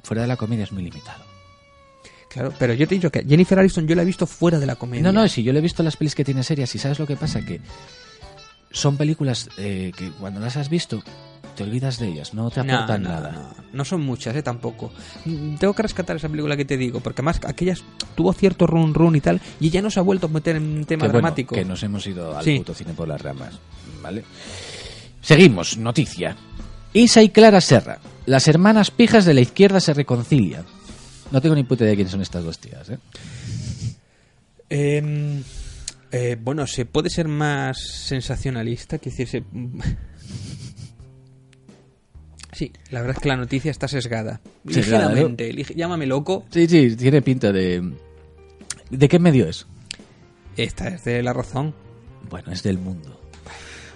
[0.03, 1.23] fuera de la comedia es muy limitado.
[2.29, 4.65] Claro, pero yo te he dicho que Jennifer Aniston yo la he visto fuera de
[4.67, 5.03] la comedia.
[5.03, 7.07] No, no, si yo le he visto las pelis que tiene serias y sabes lo
[7.07, 7.61] que pasa, que
[8.71, 11.03] son películas eh, que cuando las has visto
[11.55, 13.33] te olvidas de ellas, no te No, aportan no, nada.
[13.33, 14.43] No, no son muchas, ¿eh?
[14.43, 14.93] Tampoco.
[15.25, 17.83] Tengo que rescatar esa película que te digo, porque además aquellas
[18.15, 20.63] tuvo cierto run run y tal, y ya no se ha vuelto a meter en
[20.65, 21.55] un tema que, bueno, dramático.
[21.55, 22.59] que nos hemos ido al Sí.
[22.59, 23.59] puto cine por las ramas,
[24.03, 24.25] ¿vale?
[25.21, 26.37] Seguimos, noticia.
[26.93, 30.65] Isa y Clara Serra, las hermanas pijas de la izquierda se reconcilian.
[31.31, 32.99] No tengo ni puta idea de quiénes son estas dos tías, ¿eh?
[34.69, 35.43] Em,
[36.11, 39.45] eh, bueno, se puede ser más sensacionalista, que decir, se-
[42.53, 44.41] Sí, la verdad es que la noticia está sesgada.
[44.65, 45.53] Ligeramente.
[45.55, 46.45] lige- Llámame loco.
[46.51, 47.93] Sí, sí, tiene pinta de...
[48.91, 49.67] ¿De qué medio es?
[50.57, 51.75] Esta es de la razón.
[52.29, 53.19] Bueno, es del mundo.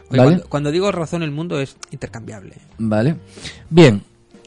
[0.08, 0.22] Oye, ¿Vale?
[0.30, 2.54] cuando, cuando digo razón, el mundo es intercambiable.
[2.78, 3.16] Vale.
[3.68, 4.02] Bien,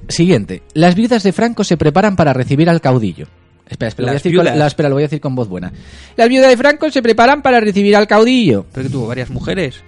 [0.07, 0.63] siguiente.
[0.73, 3.27] Las viudas de Franco se preparan para recibir al caudillo.
[3.67, 5.35] Espera, espera, lo voy a Las decir con, la- espera, lo voy a decir con
[5.35, 5.71] voz buena.
[6.17, 8.65] Las viudas de Franco se preparan para recibir al caudillo.
[8.73, 9.81] Pero que tuvo varias mujeres.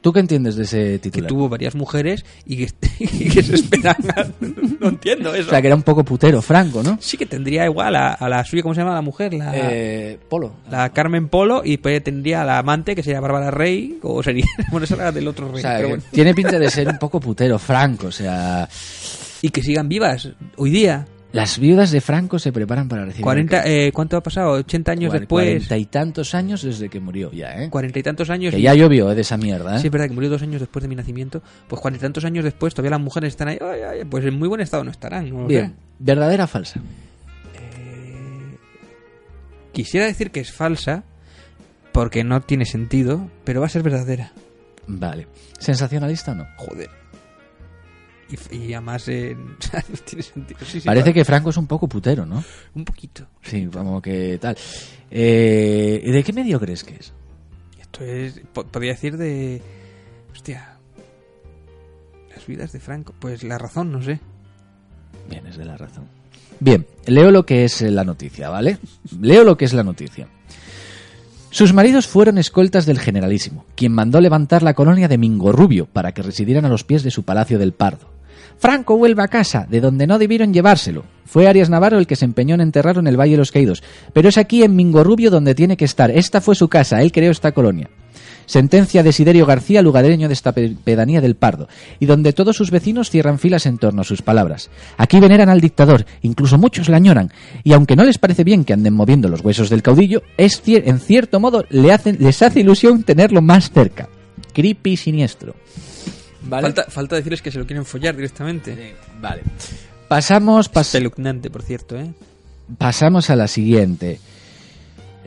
[0.00, 1.28] ¿Tú qué entiendes de ese Que titular?
[1.28, 3.96] tuvo varias mujeres y que, y que se esperan.
[4.80, 5.48] no entiendo eso.
[5.48, 6.96] O sea, que era un poco putero, Franco, ¿no?
[7.00, 9.34] Sí que tendría igual a, a la suya, ¿cómo se llama la mujer?
[9.34, 10.54] La, Eh, Polo.
[10.70, 14.44] la Carmen Polo y pues tendría a la amante que sería Bárbara Rey o sería
[14.70, 16.04] bueno esa era del otro O rey sea, pero que bueno.
[16.10, 18.06] tiene pinta de ser un poco putero, Franco.
[18.06, 18.68] O sea,
[19.42, 23.66] y que sigan vivas hoy día las viudas de Franco se preparan para recibir 40
[23.66, 24.52] eh, ¿cuánto ha pasado?
[24.52, 27.70] 80 años después Cuarenta y tantos años desde que murió ya, ¿eh?
[27.70, 29.80] cuarenta y tantos años Que ya llovió eh, de esa mierda, ¿eh?
[29.80, 32.24] sí es verdad que murió dos años después de mi nacimiento pues cuarenta y tantos
[32.24, 34.90] años después todavía las mujeres están ahí ay, ay, pues en muy buen estado no
[34.90, 35.74] estarán no Bien.
[35.98, 36.80] ¿verdadera o falsa?
[39.72, 41.04] quisiera decir que es falsa
[41.92, 44.32] porque no tiene sentido pero va a ser verdadera
[44.86, 45.28] Vale.
[45.58, 46.48] ¿Sensacionalista o no?
[46.56, 46.99] Joder.
[48.50, 50.60] Y, y además eh, no tiene sentido.
[50.64, 52.42] Sí, sí, Parece que Franco es un poco putero, ¿no?
[52.74, 53.26] Un poquito.
[53.42, 54.56] Sí, como que tal.
[55.10, 57.12] Eh, ¿y ¿De qué medio crees que es?
[57.80, 58.40] Esto es...
[58.52, 59.60] po- Podría decir de...
[60.32, 60.76] Hostia.
[62.34, 63.14] Las vidas de Franco.
[63.18, 64.20] Pues la razón, no sé.
[65.28, 66.04] Bien, es de la razón.
[66.60, 68.78] Bien, leo lo que es eh, la noticia, ¿vale?
[69.20, 70.28] Leo lo que es la noticia.
[71.50, 76.22] Sus maridos fueron escoltas del generalísimo, quien mandó levantar la colonia de Mingorrubio para que
[76.22, 78.08] residieran a los pies de su palacio del Pardo.
[78.60, 81.04] Franco vuelve a casa, de donde no debieron llevárselo.
[81.24, 83.82] Fue Arias Navarro el que se empeñó en enterrarlo en el Valle de los Caídos.
[84.12, 86.10] Pero es aquí en Mingorrubio donde tiene que estar.
[86.10, 87.88] Esta fue su casa, él creó esta colonia.
[88.44, 91.68] Sentencia de Siderio García, lugareño de esta pe- pedanía del Pardo,
[92.00, 94.70] y donde todos sus vecinos cierran filas en torno a sus palabras.
[94.98, 97.30] Aquí veneran al dictador, incluso muchos la añoran,
[97.62, 100.98] y aunque no les parece bien que anden moviendo los huesos del caudillo, es en
[100.98, 104.08] cierto modo le hacen, les hace ilusión tenerlo más cerca.
[104.52, 105.54] Creepy siniestro.
[106.42, 106.62] ¿Vale?
[106.68, 108.94] Falta, falta decirles que se lo quieren follar directamente.
[109.20, 109.42] Vale.
[110.08, 112.12] Pasamos, pas- Espeluznante, por cierto, ¿eh?
[112.78, 114.20] pasamos a la siguiente.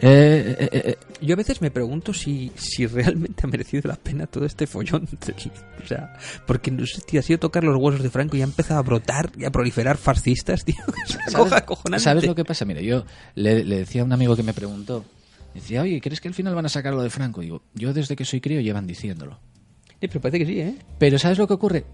[0.06, 4.28] Eh, eh, eh, Yo a veces me pregunto si, si realmente ha merecido la pena
[4.28, 5.08] todo este follón.
[5.84, 8.46] O sea, porque no sé, tío, ha sido tocar los huesos de Franco y ha
[8.46, 10.76] empezado a brotar y a proliferar fascistas, tío.
[11.08, 12.04] Es una cosa acojonante.
[12.04, 12.66] ¿Sabes lo que pasa?
[12.66, 13.06] Mira, yo
[13.36, 15.06] le, le decía a un amigo que me preguntó,
[15.54, 17.40] decía, oye, ¿crees que al final van a sacar lo de Franco?
[17.42, 19.40] Digo, yo desde que soy crío llevan diciéndolo.
[20.08, 20.76] Pero parece que sí, ¿eh?
[20.98, 21.86] Pero ¿sabes lo que ocurre?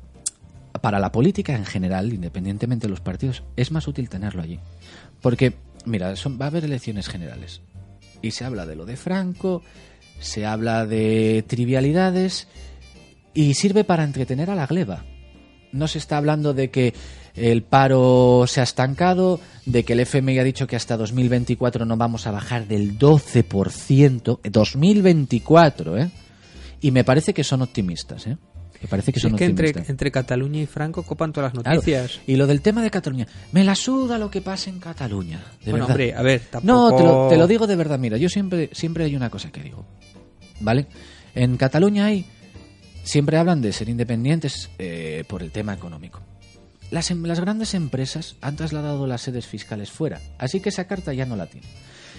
[0.81, 4.59] Para la política en general, independientemente de los partidos, es más útil tenerlo allí.
[5.21, 5.53] Porque,
[5.85, 7.61] mira, son, va a haber elecciones generales.
[8.21, 9.61] Y se habla de lo de Franco,
[10.19, 12.47] se habla de trivialidades
[13.33, 15.05] y sirve para entretener a la gleba.
[15.71, 16.93] No se está hablando de que
[17.35, 21.95] el paro se ha estancado, de que el FMI ha dicho que hasta 2024 no
[21.95, 24.39] vamos a bajar del 12%.
[24.49, 26.09] 2024, ¿eh?
[26.81, 28.37] Y me parece que son optimistas, ¿eh?
[28.81, 29.89] Me parece que son es que entre, optimistas.
[29.89, 31.75] entre Cataluña y Franco copan todas las Claro.
[31.75, 32.21] noticias.
[32.27, 33.27] Y lo del tema de Cataluña.
[33.51, 35.43] Me la suda lo que pasa en Cataluña.
[35.65, 35.89] De bueno, verdad.
[35.89, 36.97] hombre, a ver, No, tampoco...
[36.97, 37.99] te lo, te lo digo de verdad.
[37.99, 39.85] Mira, yo siempre, siempre hay una cosa que digo.
[40.61, 40.87] ¿Vale?
[41.35, 42.25] En Cataluña hay.
[43.03, 46.21] Siempre hablan de ser independientes eh, por el tema económico.
[46.91, 51.13] Las, em- las grandes empresas han trasladado las sedes fiscales fuera, así que esa carta
[51.13, 51.67] ya no la tiene.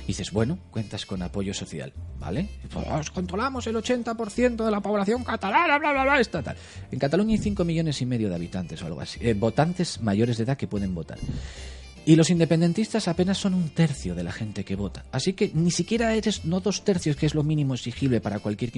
[0.07, 2.49] Dices, bueno, cuentas con apoyo social, ¿vale?
[2.73, 6.57] Pues, "Os controlamos el 80% de la población catalana, bla, bla, bla, estatal.
[6.91, 10.37] En Cataluña hay 5 millones y medio de habitantes o algo así, eh, votantes mayores
[10.37, 11.19] de edad que pueden votar.
[12.07, 15.05] Y los independentistas apenas son un tercio de la gente que vota.
[15.13, 18.73] Así que ni siquiera eres, no dos tercios, que es lo mínimo exigible para cualquier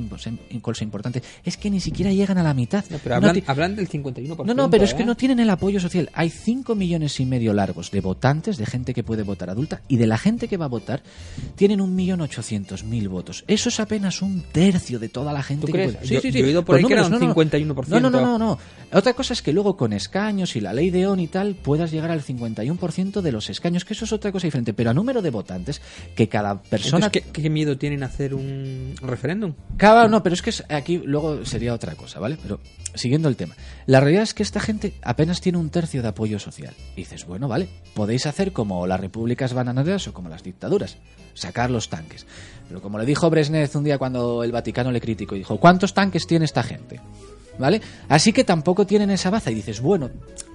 [0.60, 2.84] cosa importante, es que ni siquiera llegan a la mitad.
[2.90, 4.44] No, pero hablan, hablan del 51%.
[4.44, 5.06] no, no, pero es que ¿eh?
[5.06, 6.10] no tienen el apoyo social.
[6.14, 9.96] Hay 5 millones y medio largos de votantes, de gente que puede votar adulta, y
[9.96, 11.02] de la gente que va a votar,
[11.54, 13.44] tienen un millón ochocientos mil votos.
[13.46, 16.06] Eso es apenas un tercio de toda la gente ¿Tú que puede...
[16.06, 17.84] Yo- yo he oído por ahí que era números, un no, no.
[17.84, 17.86] 51%.
[17.88, 18.58] No, no, no, no, no.
[18.92, 21.90] Otra cosa es que luego con escaños y la ley de ON y tal puedas
[21.90, 24.72] llegar al 51% de los escaños, que eso es otra cosa diferente.
[24.72, 25.82] Pero a número de votantes,
[26.14, 27.06] que cada persona...
[27.06, 29.54] Entonces, ¿qué, qué miedo tienen a hacer un referéndum?
[29.76, 32.38] Cada, no, pero es que aquí luego sería otra cosa, ¿vale?
[32.40, 32.60] Pero
[32.94, 33.54] siguiendo el tema.
[33.86, 36.74] La realidad es que esta gente apenas tiene un tercio de apoyo social.
[36.94, 40.96] Y dices, bueno, vale, podéis hacer como las repúblicas bananeras o como las dictaduras,
[41.34, 42.26] sacar los tanques.
[42.68, 45.94] Pero como le dijo Brezhnev un día cuando el Vaticano le criticó, y dijo, ¿cuántos
[45.94, 47.00] tanques tiene esta gente?
[47.58, 47.82] ¿Vale?
[48.08, 49.50] Así que tampoco tienen esa baza.
[49.50, 50.10] Y dices, bueno,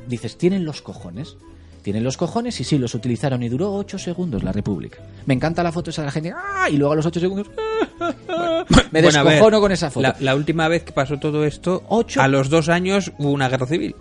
[0.08, 1.38] dices, tienen los cojones.
[1.82, 5.00] Tienen los cojones y sí, los utilizaron y duró 8 segundos la República.
[5.26, 6.34] Me encanta la foto esa de la gente.
[6.36, 6.70] ¡ah!
[6.70, 7.48] Y luego a los 8 segundos.
[8.92, 10.02] Me Bueno, a ver, descojono con esa foto.
[10.02, 12.22] La, la última vez que pasó todo esto, Ocho.
[12.22, 13.96] a los dos años hubo una guerra civil.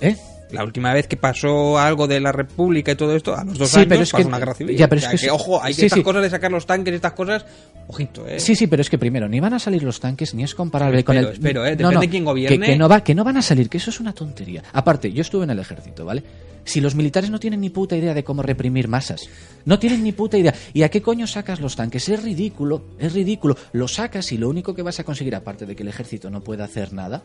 [0.00, 0.16] ¿Eh?
[0.54, 3.70] La última vez que pasó algo de la República y todo esto, a los dos
[3.70, 4.76] Sí, años pero es pasó que- una guerra civil.
[4.76, 6.02] ya, pero O sea, es que- ojo, hay sí, estas sí.
[6.02, 7.44] cosas de sacar los tanques y estas cosas,
[7.88, 8.40] ojito, eh.
[8.40, 11.04] Sí, sí, pero es que primero, ni van a salir los tanques, ni es comparable
[11.04, 11.26] con el.
[11.28, 12.58] espero, eh, depende no, de quién gobierne.
[12.66, 14.62] Que, que no va, que no van a salir, que eso es una tontería.
[14.72, 16.22] Aparte, yo estuve en el ejército, ¿vale?
[16.66, 19.28] Si los militares no tienen ni puta idea de cómo reprimir masas,
[19.66, 20.54] no tienen ni puta idea.
[20.72, 22.08] ¿Y a qué coño sacas los tanques?
[22.08, 23.54] Es ridículo, es ridículo.
[23.72, 26.40] Lo sacas y lo único que vas a conseguir, aparte de que el ejército no
[26.40, 27.22] pueda hacer nada,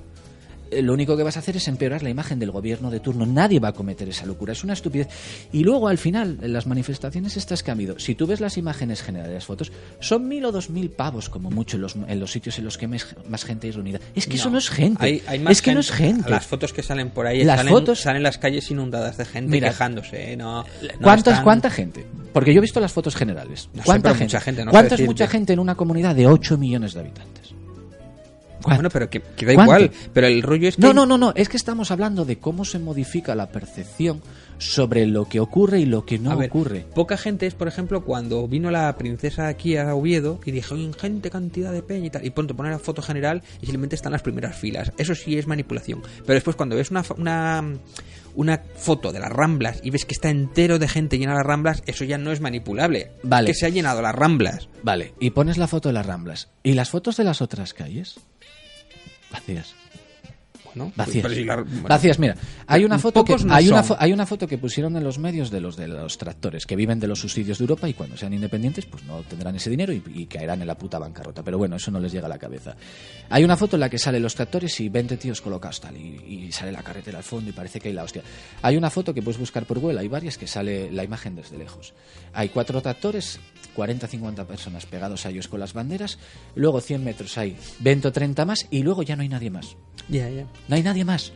[0.81, 3.25] lo único que vas a hacer es empeorar la imagen del gobierno de turno.
[3.25, 5.07] Nadie va a cometer esa locura, es una estupidez.
[5.51, 8.57] Y luego, al final, en las manifestaciones estas que ha habido, si tú ves las
[8.57, 12.19] imágenes generales, las fotos, son mil o dos mil pavos como mucho en los, en
[12.19, 13.05] los sitios en los que más,
[13.45, 13.99] gente hay reunida.
[14.15, 15.03] Es que eso no es gente.
[15.03, 16.29] Hay, hay más es que no es gente.
[16.29, 19.49] Las fotos que salen por ahí Las salen, fotos- salen las calles inundadas de gente
[19.51, 20.33] Mira, quejándose.
[20.33, 20.65] eh, No, no
[21.01, 22.05] ¿Cuántas, están- ¿Cuánta gente?
[22.33, 23.69] Porque yo he visto las fotos generales.
[23.73, 24.25] No ¿Cuánta gente?
[24.25, 25.09] mucha gente, ¿Cuánta es decirte.
[25.09, 27.53] mucha gente en una comunidad de 8 millones de habitantes?
[28.63, 29.75] Bueno, pero que, que da ¿Cuánto?
[29.75, 29.91] igual.
[30.13, 30.81] Pero el rollo es que.
[30.81, 34.21] No, no, no, no, es que estamos hablando de cómo se modifica la percepción
[34.59, 36.85] sobre lo que ocurre y lo que no a ver, ocurre.
[36.93, 41.29] Poca gente es, por ejemplo, cuando vino la princesa aquí a Oviedo y dijo, ingente
[41.29, 44.21] cantidad de peña y tal, y ponte poner la foto general y simplemente están las
[44.21, 44.91] primeras filas.
[44.97, 46.01] Eso sí es manipulación.
[46.25, 47.63] Pero después cuando ves una, una,
[48.35, 51.81] una foto de las Ramblas y ves que está entero de gente llena las Ramblas,
[51.85, 53.11] eso ya no es manipulable.
[53.23, 53.47] Vale.
[53.47, 54.67] Que se ha llenado las Ramblas.
[54.83, 56.49] Vale, y pones la foto de las Ramblas.
[56.63, 58.19] ¿Y las fotos de las otras calles?
[59.31, 59.75] Vacías.
[60.75, 61.25] Bueno, Vacías.
[61.47, 62.35] la- bueno, Vacías, mira.
[62.67, 65.17] Hay una foto que no hay una, fo- hay una foto que pusieron en los
[65.17, 68.15] medios de los de los tractores que viven de los subsidios de Europa y cuando
[68.15, 71.41] sean independientes pues no tendrán ese dinero y, y caerán en la puta bancarrota.
[71.41, 72.75] Pero bueno, eso no les llega a la cabeza.
[73.31, 76.21] Hay una foto en la que salen los tractores y 20 tíos colocados tal y,
[76.45, 78.21] y sale la carretera al fondo y parece que hay la hostia.
[78.61, 81.57] Hay una foto que puedes buscar por Google, hay varias que sale la imagen desde
[81.57, 81.95] lejos.
[82.31, 83.39] Hay cuatro tractores,
[83.75, 86.19] 40 50 personas pegados a ellos con las banderas,
[86.55, 89.75] luego 100 metros hay 20 o 30 más y luego ya no hay nadie más.
[90.07, 90.45] Ya, ya.
[90.67, 91.31] No hay nadie más.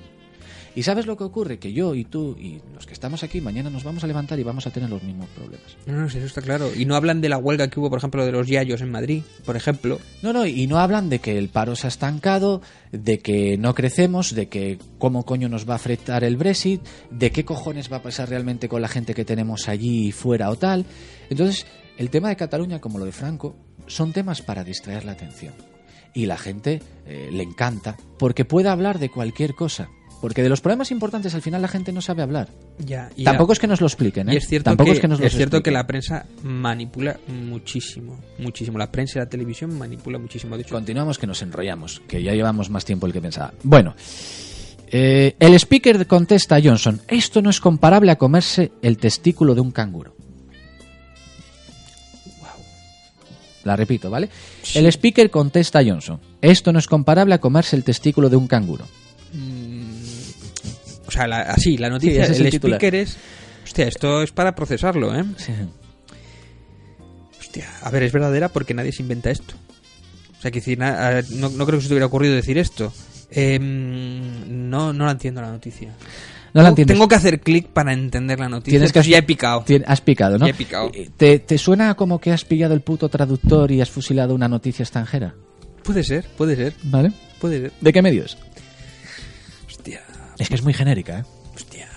[0.75, 1.59] ¿Y sabes lo que ocurre?
[1.59, 4.43] Que yo y tú y los que estamos aquí mañana nos vamos a levantar y
[4.43, 5.77] vamos a tener los mismos problemas.
[5.85, 6.71] No, no, eso está claro.
[6.75, 9.21] Y no hablan de la huelga que hubo, por ejemplo, de los Yayos en Madrid,
[9.45, 9.99] por ejemplo.
[10.23, 12.61] No, no, y no hablan de que el paro se ha estancado,
[12.91, 17.31] de que no crecemos, de que cómo coño nos va a afectar el Brexit, de
[17.31, 20.85] qué cojones va a pasar realmente con la gente que tenemos allí fuera o tal.
[21.29, 21.67] Entonces,
[21.97, 23.55] el tema de Cataluña, como lo de Franco,
[23.87, 25.53] son temas para distraer la atención.
[26.13, 29.89] Y la gente eh, le encanta porque puede hablar de cualquier cosa.
[30.21, 32.47] Porque de los problemas importantes al final la gente no sabe hablar.
[32.79, 34.35] Ya, y Tampoco es que nos lo expliquen, ¿eh?
[34.35, 38.17] Y es cierto, Tampoco que, es que nos es cierto que la prensa manipula muchísimo,
[38.37, 38.77] muchísimo.
[38.77, 40.55] La prensa y la televisión manipula muchísimo.
[40.55, 43.53] De hecho, Continuamos que nos enrollamos, que ya llevamos más tiempo del que pensaba.
[43.63, 43.95] Bueno,
[44.87, 49.61] eh, el speaker contesta a Johnson, esto no es comparable a comerse el testículo de
[49.61, 50.15] un canguro.
[53.63, 54.29] La repito, ¿vale?
[54.75, 58.47] El speaker contesta a Johnson, esto no es comparable a comerse el testículo de un
[58.47, 58.85] canguro.
[61.07, 63.17] o sea, la- así, la noticia, Sí, el, el speaker es...
[63.63, 65.23] Hostia, esto es para procesarlo, ¿eh?
[65.37, 65.53] Sí.
[67.39, 69.53] Hostia, a ver, es verdadera porque nadie se inventa esto.
[70.37, 72.91] O sea, que decir, no, no creo que se te hubiera ocurrido decir esto.
[73.31, 75.93] Em, no, no la entiendo la noticia.
[76.53, 76.95] No la Tengo- entiendes.
[76.95, 78.71] Tengo que hacer clic para entender la noticia.
[78.73, 79.65] Tienes que Entonces ya he picado.
[79.87, 80.45] Has picado, ¿no?
[80.45, 80.91] Ya he picado.
[80.93, 84.47] Eh, ¿Te, ¿Te suena como que has pillado el puto traductor y has fusilado una
[84.47, 85.33] noticia extranjera?
[85.83, 87.11] Puede ser, puede ser, ¿Vale?
[87.41, 87.71] puede ser.
[87.81, 88.37] ¿De qué medios?
[89.67, 90.01] Hostia,
[90.37, 91.23] Es que es muy genérica, ¿eh?
[91.55, 91.89] hostia.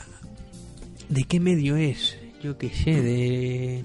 [1.09, 2.17] ¿De qué medio es?
[2.43, 3.85] Yo qué sé, de...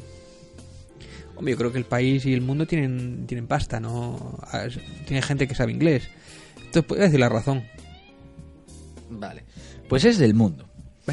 [1.36, 4.38] Hombre, yo creo que el país y el mundo tienen, tienen pasta, ¿no?
[4.43, 4.65] Ah,
[5.05, 6.07] Tiene gente que sabe inglés.
[6.57, 7.63] Entonces, puedo decir la razón.
[9.09, 9.43] Vale.
[9.91, 10.69] Pues es del mundo.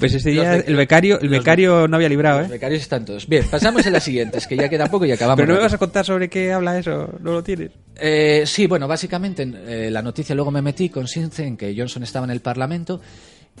[0.00, 2.52] Pues ese día Los el becario, el los becario no había librado, Los ¿eh?
[2.52, 3.28] becarios están todos.
[3.28, 5.36] Bien, pasamos a las siguientes, que ya queda poco y acabamos.
[5.36, 7.70] Pero no me vas a contar sobre qué habla eso, no lo tienes.
[7.96, 12.24] Eh, sí, bueno, básicamente eh, la noticia luego me metí consciente en que Johnson estaba
[12.24, 13.00] en el Parlamento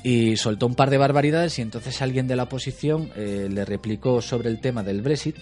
[0.02, 4.20] y soltó un par de barbaridades y entonces alguien de la oposición eh, le replicó
[4.20, 5.36] sobre el tema del Brexit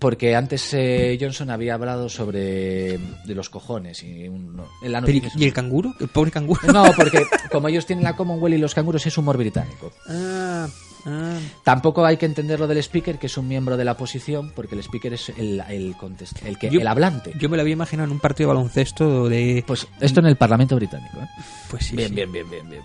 [0.00, 5.12] porque antes eh, Johnson había hablado sobre de los cojones y un- en la Pero,
[5.18, 5.94] noticia- ¿Y el canguro?
[6.00, 6.60] ¿El pobre canguro?
[6.72, 7.22] No, porque
[7.52, 9.92] como ellos tienen la Commonwealth y los canguros es humor británico.
[10.08, 10.66] Ah,
[11.06, 11.38] ah.
[11.62, 14.74] Tampoco hay que entender lo del speaker, que es un miembro de la oposición, porque
[14.74, 17.32] el speaker es el, el, contest- el, que, Yo- el hablante.
[17.38, 19.62] Yo me lo había imaginado en un partido de baloncesto de...
[19.66, 21.18] Pues esto en el Parlamento británico.
[21.20, 21.26] ¿eh?
[21.70, 22.14] Pues sí, bien, sí.
[22.14, 22.82] bien, bien, bien, bien.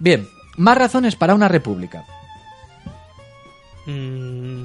[0.00, 2.04] Bien, más razones para una república.
[3.86, 4.64] Mm,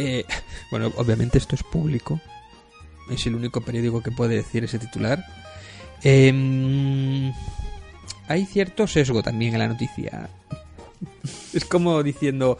[0.00, 0.24] eh,
[0.70, 2.20] bueno, obviamente esto es público.
[3.10, 5.24] Es el único periódico que puede decir ese titular.
[6.02, 7.32] Em,
[8.28, 10.28] hay cierto sesgo también en la noticia.
[11.54, 12.58] Es como diciendo,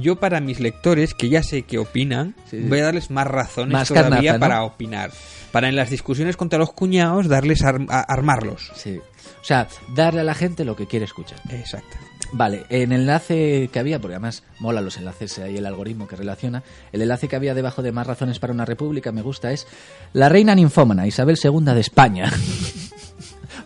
[0.00, 2.58] yo para mis lectores, que ya sé que opinan, Sí.
[2.60, 4.40] voy a darles más razones Más todavía carnaza, ¿no?
[4.40, 5.12] para opinar.
[5.52, 8.72] Para en las discusiones contra los cuñados darles ar- armarlos.
[8.74, 8.98] Sí.
[9.40, 11.38] O sea, darle a la gente lo que quiere escuchar.
[11.50, 11.96] Exacto.
[12.34, 16.16] Vale, en el enlace que había, porque además mola los enlaces ahí, el algoritmo que
[16.16, 16.62] relaciona,
[16.92, 19.66] el enlace que había debajo de más razones para una república, me gusta, es
[20.14, 22.32] la reina ninfómana, Isabel II de España.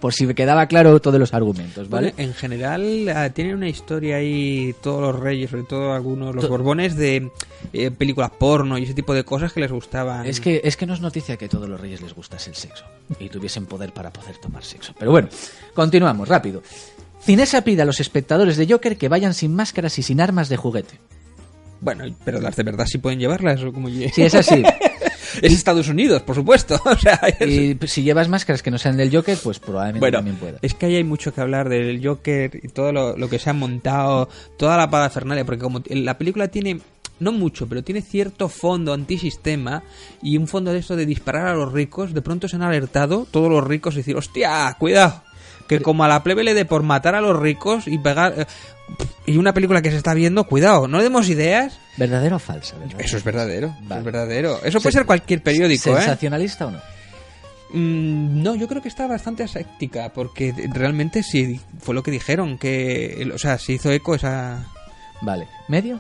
[0.00, 2.12] Por si me quedaba claro todos los argumentos, ¿vale?
[2.18, 6.50] En general ah, tienen una historia ahí todos los reyes, sobre todo algunos los To-
[6.50, 7.30] borbones de
[7.72, 10.26] eh, películas porno y ese tipo de cosas que les gustaban.
[10.26, 12.56] Es que, es que no es noticia que a todos los reyes les gustase el
[12.56, 12.84] sexo
[13.18, 14.92] y tuviesen poder para poder tomar sexo.
[14.98, 15.28] Pero bueno,
[15.74, 16.62] continuamos, rápido.
[17.26, 20.56] Cinesa pide a los espectadores de Joker que vayan sin máscaras y sin armas de
[20.56, 20.98] juguete.
[21.80, 24.62] bueno, pero las de verdad sí pueden llevarlas o como Sí, es así.
[25.42, 26.80] es Estados Unidos, por supuesto.
[26.84, 30.18] o sea, es- Y si llevas máscaras que no sean del Joker, pues probablemente Bueno,
[30.18, 30.58] también pueda.
[30.62, 33.50] es que ahí hay mucho que hablar del Joker y todo lo, lo que se
[33.50, 36.80] ha montado, toda la parafernalia, porque como la película tiene
[37.18, 39.82] no mucho, pero tiene cierto fondo antisistema
[40.22, 43.26] y un fondo de esto de disparar a los ricos, de pronto se han alertado
[43.30, 45.22] todos los ricos y decir, hostia, cuidado,
[45.68, 48.34] que como a la plebe le dé por matar a los ricos y pegar...
[48.36, 48.46] eh,
[49.26, 51.78] y una película que se está viendo, cuidado, no demos ideas.
[51.96, 52.76] ¿Verdadero o falsa?
[52.78, 53.00] ¿Verdadero?
[53.04, 53.98] Eso es verdadero, eso Vale.
[53.98, 54.58] es verdadero.
[54.64, 55.96] Eso puede Se- ser cualquier periódico, ¿eh?
[56.00, 56.78] ¿Sensacionalista o no?
[57.70, 62.58] Mm, no, yo creo que está bastante aséptica, porque realmente sí fue lo que dijeron,
[62.58, 64.64] que, o sea, se hizo eco esa...
[65.22, 65.48] Vale.
[65.66, 65.98] ¿Medio?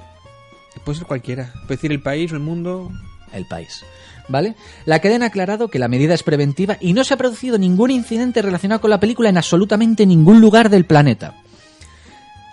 [0.84, 2.90] Puede ser cualquiera, puede decir el país o el mundo...
[3.32, 3.84] El país.
[4.28, 4.54] ¿Vale?
[4.86, 7.90] La cadena ha aclarado que la medida es preventiva y no se ha producido ningún
[7.92, 11.34] incidente relacionado con la película en absolutamente ningún lugar del planeta.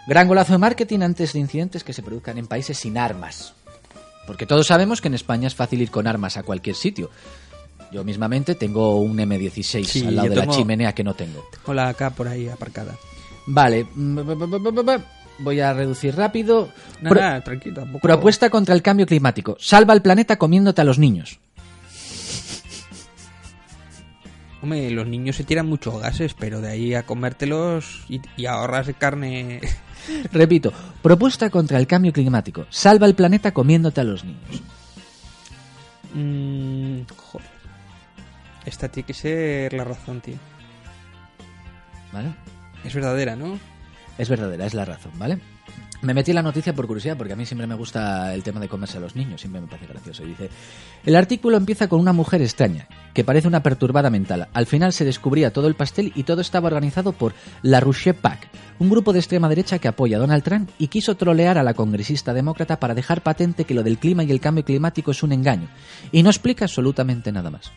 [0.07, 3.53] Gran golazo de marketing antes de incidentes que se produzcan en países sin armas.
[4.28, 7.09] Porque todos sabemos que en España es fácil ir con armas a cualquier sitio.
[7.91, 11.45] Yo mismamente tengo un M16 Sí, al lado de la chimenea que no tengo.
[11.63, 12.95] Con la AK por ahí aparcada.
[13.45, 13.86] Vale.
[15.39, 16.69] Voy a reducir rápido.
[17.01, 17.99] Pro- Nada, tranquilo, tampoco...
[18.01, 19.57] Propuesta contra el cambio climático.
[19.59, 21.39] Salva al planeta comiéndote a los niños.
[24.64, 28.89] Hombre, los niños se tiran muchos gases, pero de ahí a comértelos y, y ahorras
[28.97, 29.59] carne...
[30.32, 32.66] Repito, propuesta contra el cambio climático.
[32.70, 34.64] Salva el planeta comiéndote a los niños.
[36.14, 37.49] Mm, joder.
[38.66, 40.38] Esta tiene que ser la razón, tío.
[42.14, 42.34] ¿Vale?
[42.86, 43.59] Es verdadera, ¿no?
[44.18, 45.39] Es verdadera, es la razón, ¿vale?
[46.04, 48.60] Me metí en la noticia por curiosidad, porque a mí siempre me gusta el tema
[48.60, 50.26] de comerse a los niños, siempre me parece gracioso.
[50.26, 50.49] Dice,
[51.06, 54.49] el artículo empieza con una mujer extraña, que parece una perturbada mental.
[54.51, 58.49] Al final se descubría todo el pastel y todo estaba organizado por La Rouche Pack,
[58.80, 61.74] un grupo de extrema derecha que apoya a Donald Trump y quiso trolear a la
[61.74, 65.32] congresista demócrata para dejar patente que lo del clima y el cambio climático es un
[65.32, 65.70] engaño.
[66.12, 67.72] Y no explica absolutamente nada más.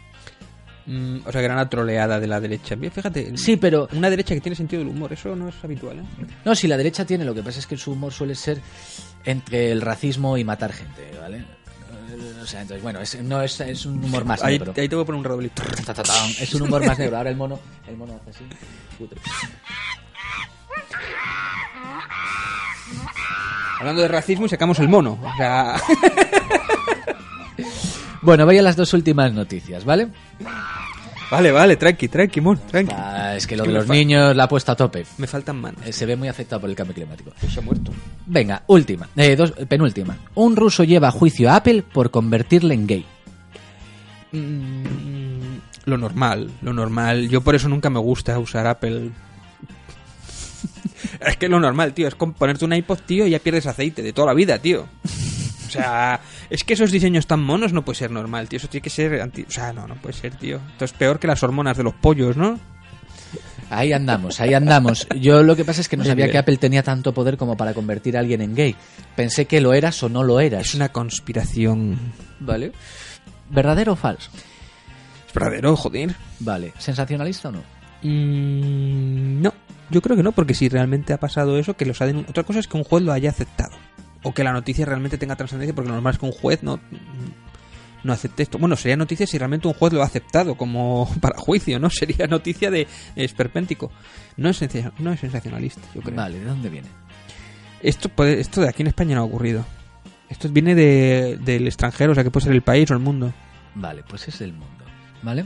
[0.86, 2.76] Mm, o sea, que era una troleada de la derecha.
[2.76, 5.98] Bien, Fíjate, Sí, pero una derecha que tiene sentido del humor, eso no es habitual,
[5.98, 6.04] ¿eh?
[6.44, 8.60] No, si la derecha tiene, lo que pasa es que su humor suele ser
[9.24, 11.38] entre el racismo y matar gente, ¿vale?
[11.38, 14.72] Eh, O sea, entonces, bueno, es, no es, es un humor más Ahí, negro.
[14.76, 15.64] ahí te voy a poner un ta,
[16.40, 17.16] Es un humor más negro.
[17.16, 17.58] Ahora el mono,
[17.88, 18.44] el mono hace así.
[23.80, 25.18] Hablando de racismo y sacamos el mono.
[25.22, 25.76] O sea,
[28.26, 30.08] Bueno, voy a las dos últimas noticias, ¿vale?
[31.30, 32.92] vale, vale, tranqui, tranqui, mon, tranqui.
[32.92, 35.06] Ah, es que lo de los niños la ha puesto a tope.
[35.18, 35.80] Me faltan manos.
[35.86, 37.30] Eh, Se ve muy afectado por el cambio climático.
[37.48, 37.92] Se ha muerto.
[38.26, 39.08] Venga, última.
[39.14, 40.18] Eh, dos, penúltima.
[40.34, 43.06] Un ruso lleva a juicio a Apple por convertirle en gay.
[44.32, 47.28] Mm, lo normal, lo normal.
[47.28, 49.12] Yo por eso nunca me gusta usar Apple.
[51.20, 54.12] es que lo normal, tío, es ponerte un iPod, tío, y ya pierdes aceite de
[54.12, 54.88] toda la vida, tío.
[55.76, 56.20] Sea,
[56.50, 58.58] es que esos diseños tan monos no puede ser normal, tío.
[58.58, 59.42] Eso tiene que ser anti...
[59.42, 60.60] O sea, no, no puede ser, tío.
[60.72, 62.58] Esto es peor que las hormonas de los pollos, ¿no?
[63.68, 65.08] Ahí andamos, ahí andamos.
[65.20, 66.32] Yo lo que pasa es que no sabía bien.
[66.32, 68.76] que Apple tenía tanto poder como para convertir a alguien en gay.
[69.16, 70.68] Pensé que lo eras o no lo eras.
[70.68, 71.98] Es una conspiración.
[72.38, 72.72] ¿Vale?
[73.50, 74.30] ¿Verdadero o falso?
[75.26, 76.14] Es verdadero, joder.
[76.40, 76.72] Vale.
[76.78, 77.76] ¿Sensacionalista o no?
[78.02, 79.52] Mm, no,
[79.90, 82.60] yo creo que no, porque si realmente ha pasado eso, que los ha Otra cosa
[82.60, 83.76] es que un juez lo haya aceptado.
[84.26, 86.80] O que la noticia realmente tenga trascendencia, porque lo normal es que un juez no,
[88.02, 88.58] no acepte esto.
[88.58, 91.90] Bueno, sería noticia si realmente un juez lo ha aceptado como para juicio, ¿no?
[91.90, 93.92] Sería noticia de esperpéntico.
[94.36, 94.60] No es,
[94.98, 96.16] no es sensacionalista, yo creo.
[96.16, 96.88] Vale, ¿de dónde viene?
[97.80, 99.64] Esto, puede, esto de aquí en España no ha ocurrido.
[100.28, 103.32] Esto viene de, del extranjero, o sea que puede ser el país o el mundo.
[103.76, 104.84] Vale, pues es el mundo.
[105.22, 105.42] ¿Vale?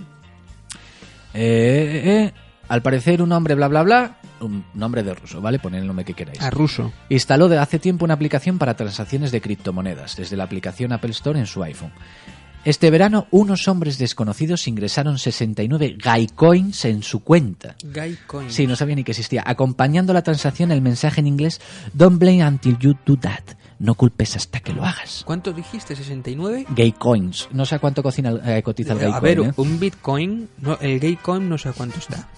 [1.34, 2.34] Eh, eh, eh.
[2.68, 5.58] Al parecer un hombre bla bla bla, un nombre de ruso, ¿vale?
[5.58, 6.40] Poned el nombre que queráis.
[6.40, 6.92] A ruso.
[7.08, 11.38] Instaló de hace tiempo una aplicación para transacciones de criptomonedas desde la aplicación Apple Store
[11.38, 11.92] en su iPhone.
[12.62, 17.74] Este verano, unos hombres desconocidos ingresaron 69 Gaicoins en su cuenta.
[17.82, 18.50] Guy Coin.
[18.50, 19.42] Sí, no sabía ni que existía.
[19.46, 21.58] Acompañando la transacción el mensaje en inglés
[21.94, 23.56] Don't blame until you do that.
[23.78, 25.22] No culpes hasta que lo hagas.
[25.24, 25.96] ¿Cuánto dijiste?
[25.96, 26.66] ¿69?
[26.76, 27.48] Gay coins.
[27.50, 29.52] No sé a cuánto cocina, eh, cotiza el gay a coin, ver, ¿eh?
[29.56, 32.28] un Bitcoin, no, el gay coin no sé a cuánto está.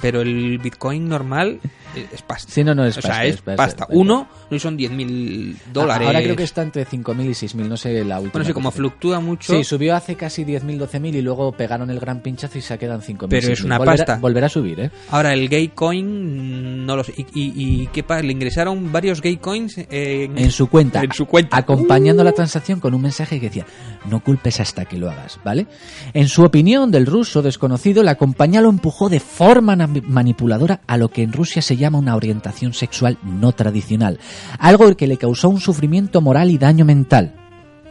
[0.00, 1.60] Pero el Bitcoin normal
[1.96, 2.52] eh, es pasta.
[2.52, 3.96] Sí, no, no, es o pasta, sea, es es pasta, es.
[3.96, 6.06] Uno no son 10.000 dólares.
[6.06, 8.32] Ahora creo que está entre 5.000 y 6.000, no sé la última.
[8.32, 9.52] Bueno, sí, como fluctúa mucho.
[9.52, 13.00] Sí, subió hace casi 10.000, 12.000 y luego pegaron el gran pinchazo y se quedan
[13.02, 13.26] 5.000.
[13.28, 13.64] Pero es 6.000.
[13.66, 14.18] una Volverá- pasta.
[14.18, 14.90] Volverá a subir, ¿eh?
[15.10, 17.14] Ahora, el gay coin, no lo sé.
[17.16, 18.22] ¿Y, y, y qué pasa?
[18.22, 21.02] ¿Le ingresaron varios gay coins en, En su cuenta.
[21.02, 21.56] En su cuenta.
[21.56, 23.66] Acompañando la transacción con un mensaje que decía,
[24.08, 25.66] no culpes hasta que lo hagas, ¿vale?
[26.14, 29.76] En su opinión del ruso desconocido, la compañía lo empujó de forma
[30.06, 34.18] manipuladora a lo que en Rusia se llama una orientación sexual no tradicional.
[34.58, 37.34] Algo que le causó un sufrimiento moral y daño mental.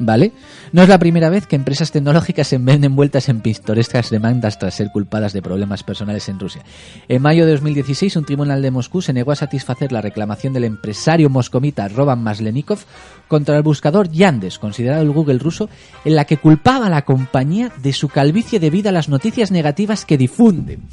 [0.01, 0.31] ¿Vale?
[0.71, 4.75] No es la primera vez que empresas tecnológicas se ven envueltas en pintorescas demandas tras
[4.75, 6.63] ser culpadas de problemas personales en Rusia.
[7.09, 10.63] En mayo de 2016, un tribunal de Moscú se negó a satisfacer la reclamación del
[10.63, 12.79] empresario moscomita Roman Maslenikov
[13.27, 15.69] contra el buscador Yandex, considerado el Google ruso,
[16.05, 20.05] en la que culpaba a la compañía de su calvicie debido a las noticias negativas
[20.05, 20.87] que difunden.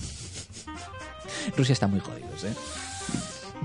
[1.56, 2.52] Rusia está muy jodidos, ¿eh?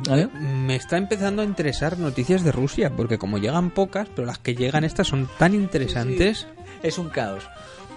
[0.08, 0.28] ¿Vale?
[0.28, 4.56] Me está empezando a interesar noticias de Rusia, porque como llegan pocas, pero las que
[4.56, 6.48] llegan estas son tan interesantes.
[6.82, 7.44] Es un caos.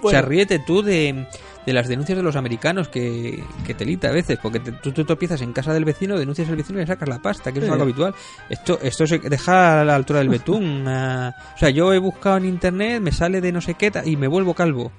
[0.02, 1.26] O sea, ríete tú de,
[1.64, 5.02] de las denuncias de los americanos que, que telita a veces, porque te- tú te
[5.04, 7.64] tropiezas en casa del vecino, denuncias al vecino y le sacas la pasta, que es
[7.64, 7.70] Sí.
[7.70, 8.14] algo habitual.
[8.50, 10.86] Esto esto se deja a la altura del betún.
[10.86, 14.26] o sea, yo he buscado en internet, me sale de no sé qué y me
[14.28, 14.92] vuelvo calvo.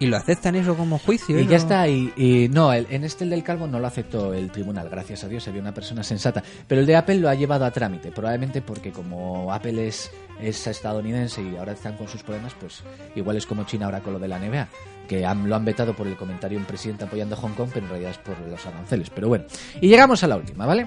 [0.00, 1.38] Y lo aceptan eso como juicio.
[1.38, 1.44] Y ¿eh?
[1.44, 4.32] ya No- está, y, y no, el- en este el del calvo no lo aceptó
[4.34, 6.42] el tribunal, gracias a Dios, había una persona sensata.
[6.66, 10.66] Pero el de Apple lo ha llevado a trámite, probablemente porque como Apple es, es
[10.66, 12.82] estadounidense y ahora están con sus problemas, pues
[13.14, 14.68] igual es como China ahora con lo de la NBA,
[15.08, 17.70] que han- lo han vetado por el comentario de un presidente apoyando a Hong Kong,
[17.72, 19.10] pero en realidad es por los aranceles.
[19.10, 19.44] Pero bueno,
[19.80, 20.86] y llegamos a la última, ¿vale?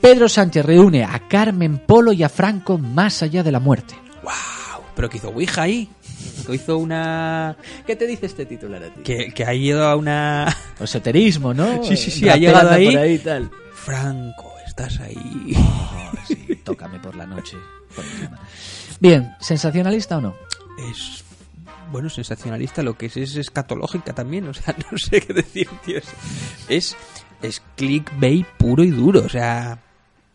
[0.00, 3.94] Pedro Sánchez reúne a Carmen Polo y a Franco más allá de la muerte.
[4.22, 4.32] ¡Wow!
[4.94, 5.88] Pero que hizo Ouija ahí.
[6.46, 7.56] Que hizo una.
[7.86, 9.02] ¿Qué te dice este titular a ti?
[9.02, 10.54] Que, que ha ido a una.
[10.80, 11.82] Esoterismo, ¿no?
[11.84, 12.90] Sí, sí, sí, ha llegado ahí.
[12.90, 13.50] por ahí y tal.
[13.74, 15.52] Franco, estás ahí.
[15.56, 17.56] Oh, sí, tócame por la noche.
[17.94, 18.04] por.
[19.00, 20.34] Bien, ¿sensacionalista o no?
[20.90, 21.24] es
[21.90, 25.98] bueno sensacionalista lo que es es escatológica también o sea no sé qué decir tío
[25.98, 26.06] es
[26.68, 26.96] es,
[27.42, 29.78] es clickbait puro y duro o sea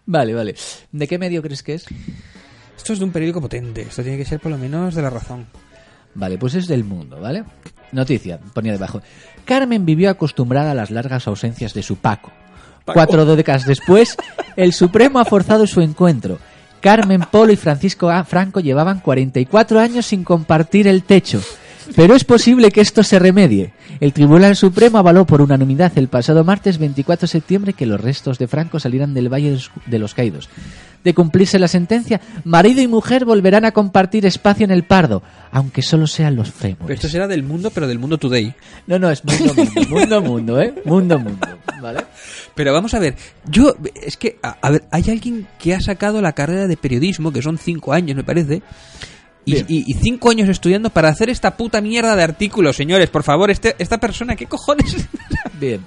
[0.10, 0.56] Vale, vale.
[0.94, 1.86] ¿De qué medio crees que es?
[2.88, 5.10] Esto es de un periódico potente esto tiene que ser por lo menos de la
[5.10, 5.46] razón
[6.18, 7.44] Vale, pues es del mundo, ¿vale?
[7.92, 9.04] Noticia, ponía debajo.
[9.46, 12.32] Carmen vivió acostumbrada a las largas ausencias de su Paco.
[12.86, 14.18] Cuatro décadas después,
[14.56, 16.40] el Supremo ha forzado su encuentro.
[16.82, 18.24] Carmen Polo y Francisco A.
[18.24, 21.40] Franco llevaban 44 años sin compartir el techo.
[21.96, 23.74] Pero es posible que esto se remedie.
[24.00, 28.38] El Tribunal Supremo avaló por unanimidad el pasado martes 24 de septiembre que los restos
[28.38, 30.50] de Franco salieran del Valle de los- Caídos.
[31.04, 35.22] De cumplirse la sentencia, marido y mujer volverán a compartir espacio en el Pardo,
[35.52, 36.96] aunque solo sean los pero fémures.
[36.96, 38.54] esto será del mundo pero del mundo today
[38.88, 40.74] No, no, es mundo, mundo, mundo, mundo, ¿eh?
[40.86, 41.48] Mundo, mundo,
[41.82, 42.02] ¿vale?
[42.56, 43.16] pero vamos a ver
[43.50, 47.32] yo es que a, a ver hay alguien que ha sacado la carrera de periodismo
[47.32, 48.62] que son cinco años me parece
[49.48, 49.66] y, Bien.
[49.70, 53.10] y- y cinco años estudiando para hacer esta puta mierda de artículos, señores.
[53.10, 55.08] Por favor, este, esta persona, ¿qué cojones?
[55.60, 55.84] Bien.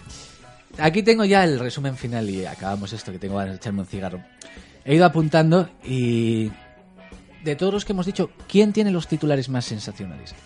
[0.78, 3.86] Aquí tengo ya el resumen final y acabamos esto, que tengo ganas de echarme un
[3.86, 4.20] cigarro.
[4.84, 6.50] He ido apuntando y...
[7.44, 10.38] De todos los que hemos dicho, ¿quién tiene los titulares más sensacionalistas?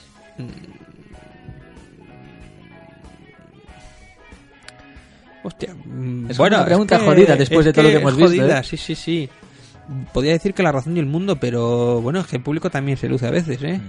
[5.42, 5.74] Hostia.
[5.74, 8.16] mm, Es bueno, una pregunta es que- jodida después es de todo lo que hemos
[8.16, 8.62] visto, ¿eh?
[8.64, 9.28] Sí, sí, sí.
[10.12, 12.96] Podría decir que la razón y el mundo, pero bueno, es que el público también
[12.96, 13.80] se luce a veces, ¿eh?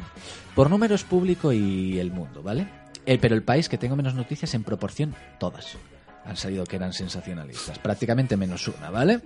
[0.53, 2.67] Por números público y el mundo, ¿vale?
[3.05, 5.77] Eh, pero el país que tengo menos noticias en proporción, todas
[6.25, 7.79] han salido que eran sensacionalistas.
[7.79, 9.21] Prácticamente menos una, ¿vale?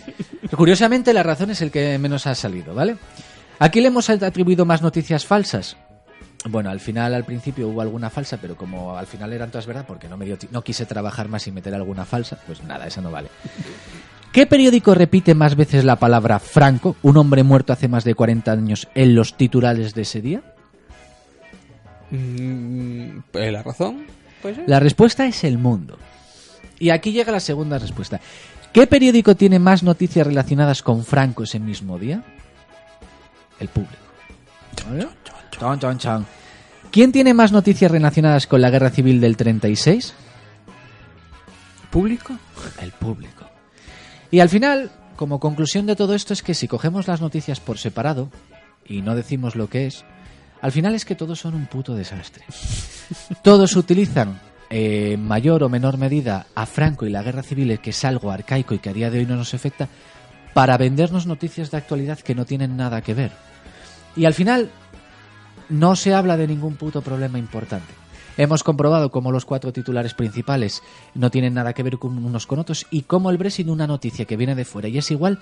[0.56, 2.96] Curiosamente, la razón es el que menos ha salido, ¿vale?
[3.58, 5.76] Aquí le hemos atribuido más noticias falsas.
[6.48, 9.84] Bueno, al final, al principio hubo alguna falsa, pero como al final eran todas verdad,
[9.86, 13.02] porque no, me dio no quise trabajar más y meter alguna falsa, pues nada, esa
[13.02, 13.28] no vale.
[14.32, 18.52] ¿Qué periódico repite más veces la palabra Franco, un hombre muerto hace más de 40
[18.52, 20.42] años, en los titulares de ese día?
[22.10, 24.04] Mm, pues, ¿La razón?
[24.40, 24.58] Pues.
[24.66, 25.98] La respuesta es El Mundo.
[26.78, 28.20] Y aquí llega la segunda respuesta.
[28.72, 32.22] ¿Qué periódico tiene más noticias relacionadas con Franco ese mismo día?
[33.58, 33.96] El público.
[34.88, 35.08] ¿Vale?
[35.50, 36.26] Chon, chon, chon.
[36.92, 40.14] ¿Quién tiene más noticias relacionadas con la guerra civil del 36?
[41.90, 42.38] ¿Público?
[42.80, 43.49] El público.
[44.30, 47.78] Y al final, como conclusión de todo esto, es que si cogemos las noticias por
[47.78, 48.30] separado
[48.86, 50.04] y no decimos lo que es,
[50.60, 52.44] al final es que todos son un puto desastre.
[53.42, 57.90] Todos utilizan eh, en mayor o menor medida a Franco y la guerra civil, que
[57.90, 59.88] es algo arcaico y que a día de hoy no nos afecta,
[60.54, 63.32] para vendernos noticias de actualidad que no tienen nada que ver.
[64.16, 64.70] Y al final
[65.68, 67.99] no se habla de ningún puto problema importante.
[68.36, 70.82] Hemos comprobado cómo los cuatro titulares principales
[71.14, 74.24] no tienen nada que ver con unos con otros y cómo el Brexit, una noticia
[74.24, 75.38] que viene de fuera y es igual,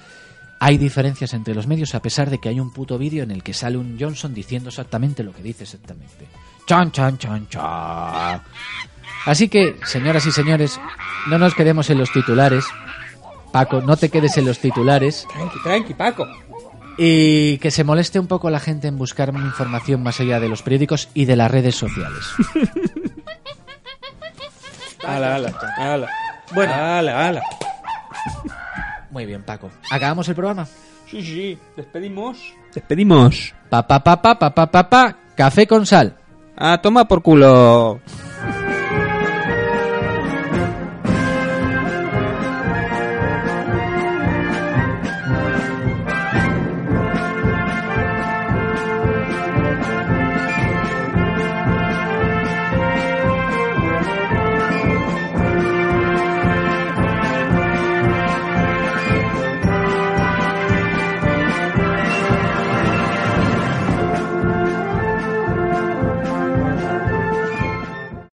[0.61, 3.43] hay diferencias entre los medios a pesar de que hay un puto vídeo en el
[3.43, 6.28] que sale un Johnson diciendo exactamente lo que dice exactamente.
[6.66, 8.43] Chan, chan, chan, chan.
[9.24, 10.80] Así que, señoras y señores,
[11.28, 12.64] no nos quedemos en los titulares.
[13.53, 15.26] Paco, no te quedes en los titulares.
[15.32, 16.26] Tranqui, tranqui, Paco.
[16.99, 20.62] Y que se moleste un poco la gente en buscar información más allá de los
[20.62, 22.24] periódicos y de las redes sociales.
[25.09, 26.09] Ala, ala, ala.
[26.55, 26.74] Bueno.
[26.74, 27.42] ala, ala.
[29.11, 29.70] Muy bien, Paco.
[29.90, 30.66] ¿Acabamos el programa?
[31.11, 32.53] Sí, sí, despedimos.
[32.74, 33.55] Despedimos.
[33.70, 35.16] Pa pa pa pa pa pa pa pa.
[35.34, 36.14] Café con sal.
[36.57, 38.01] Ah, toma por culo.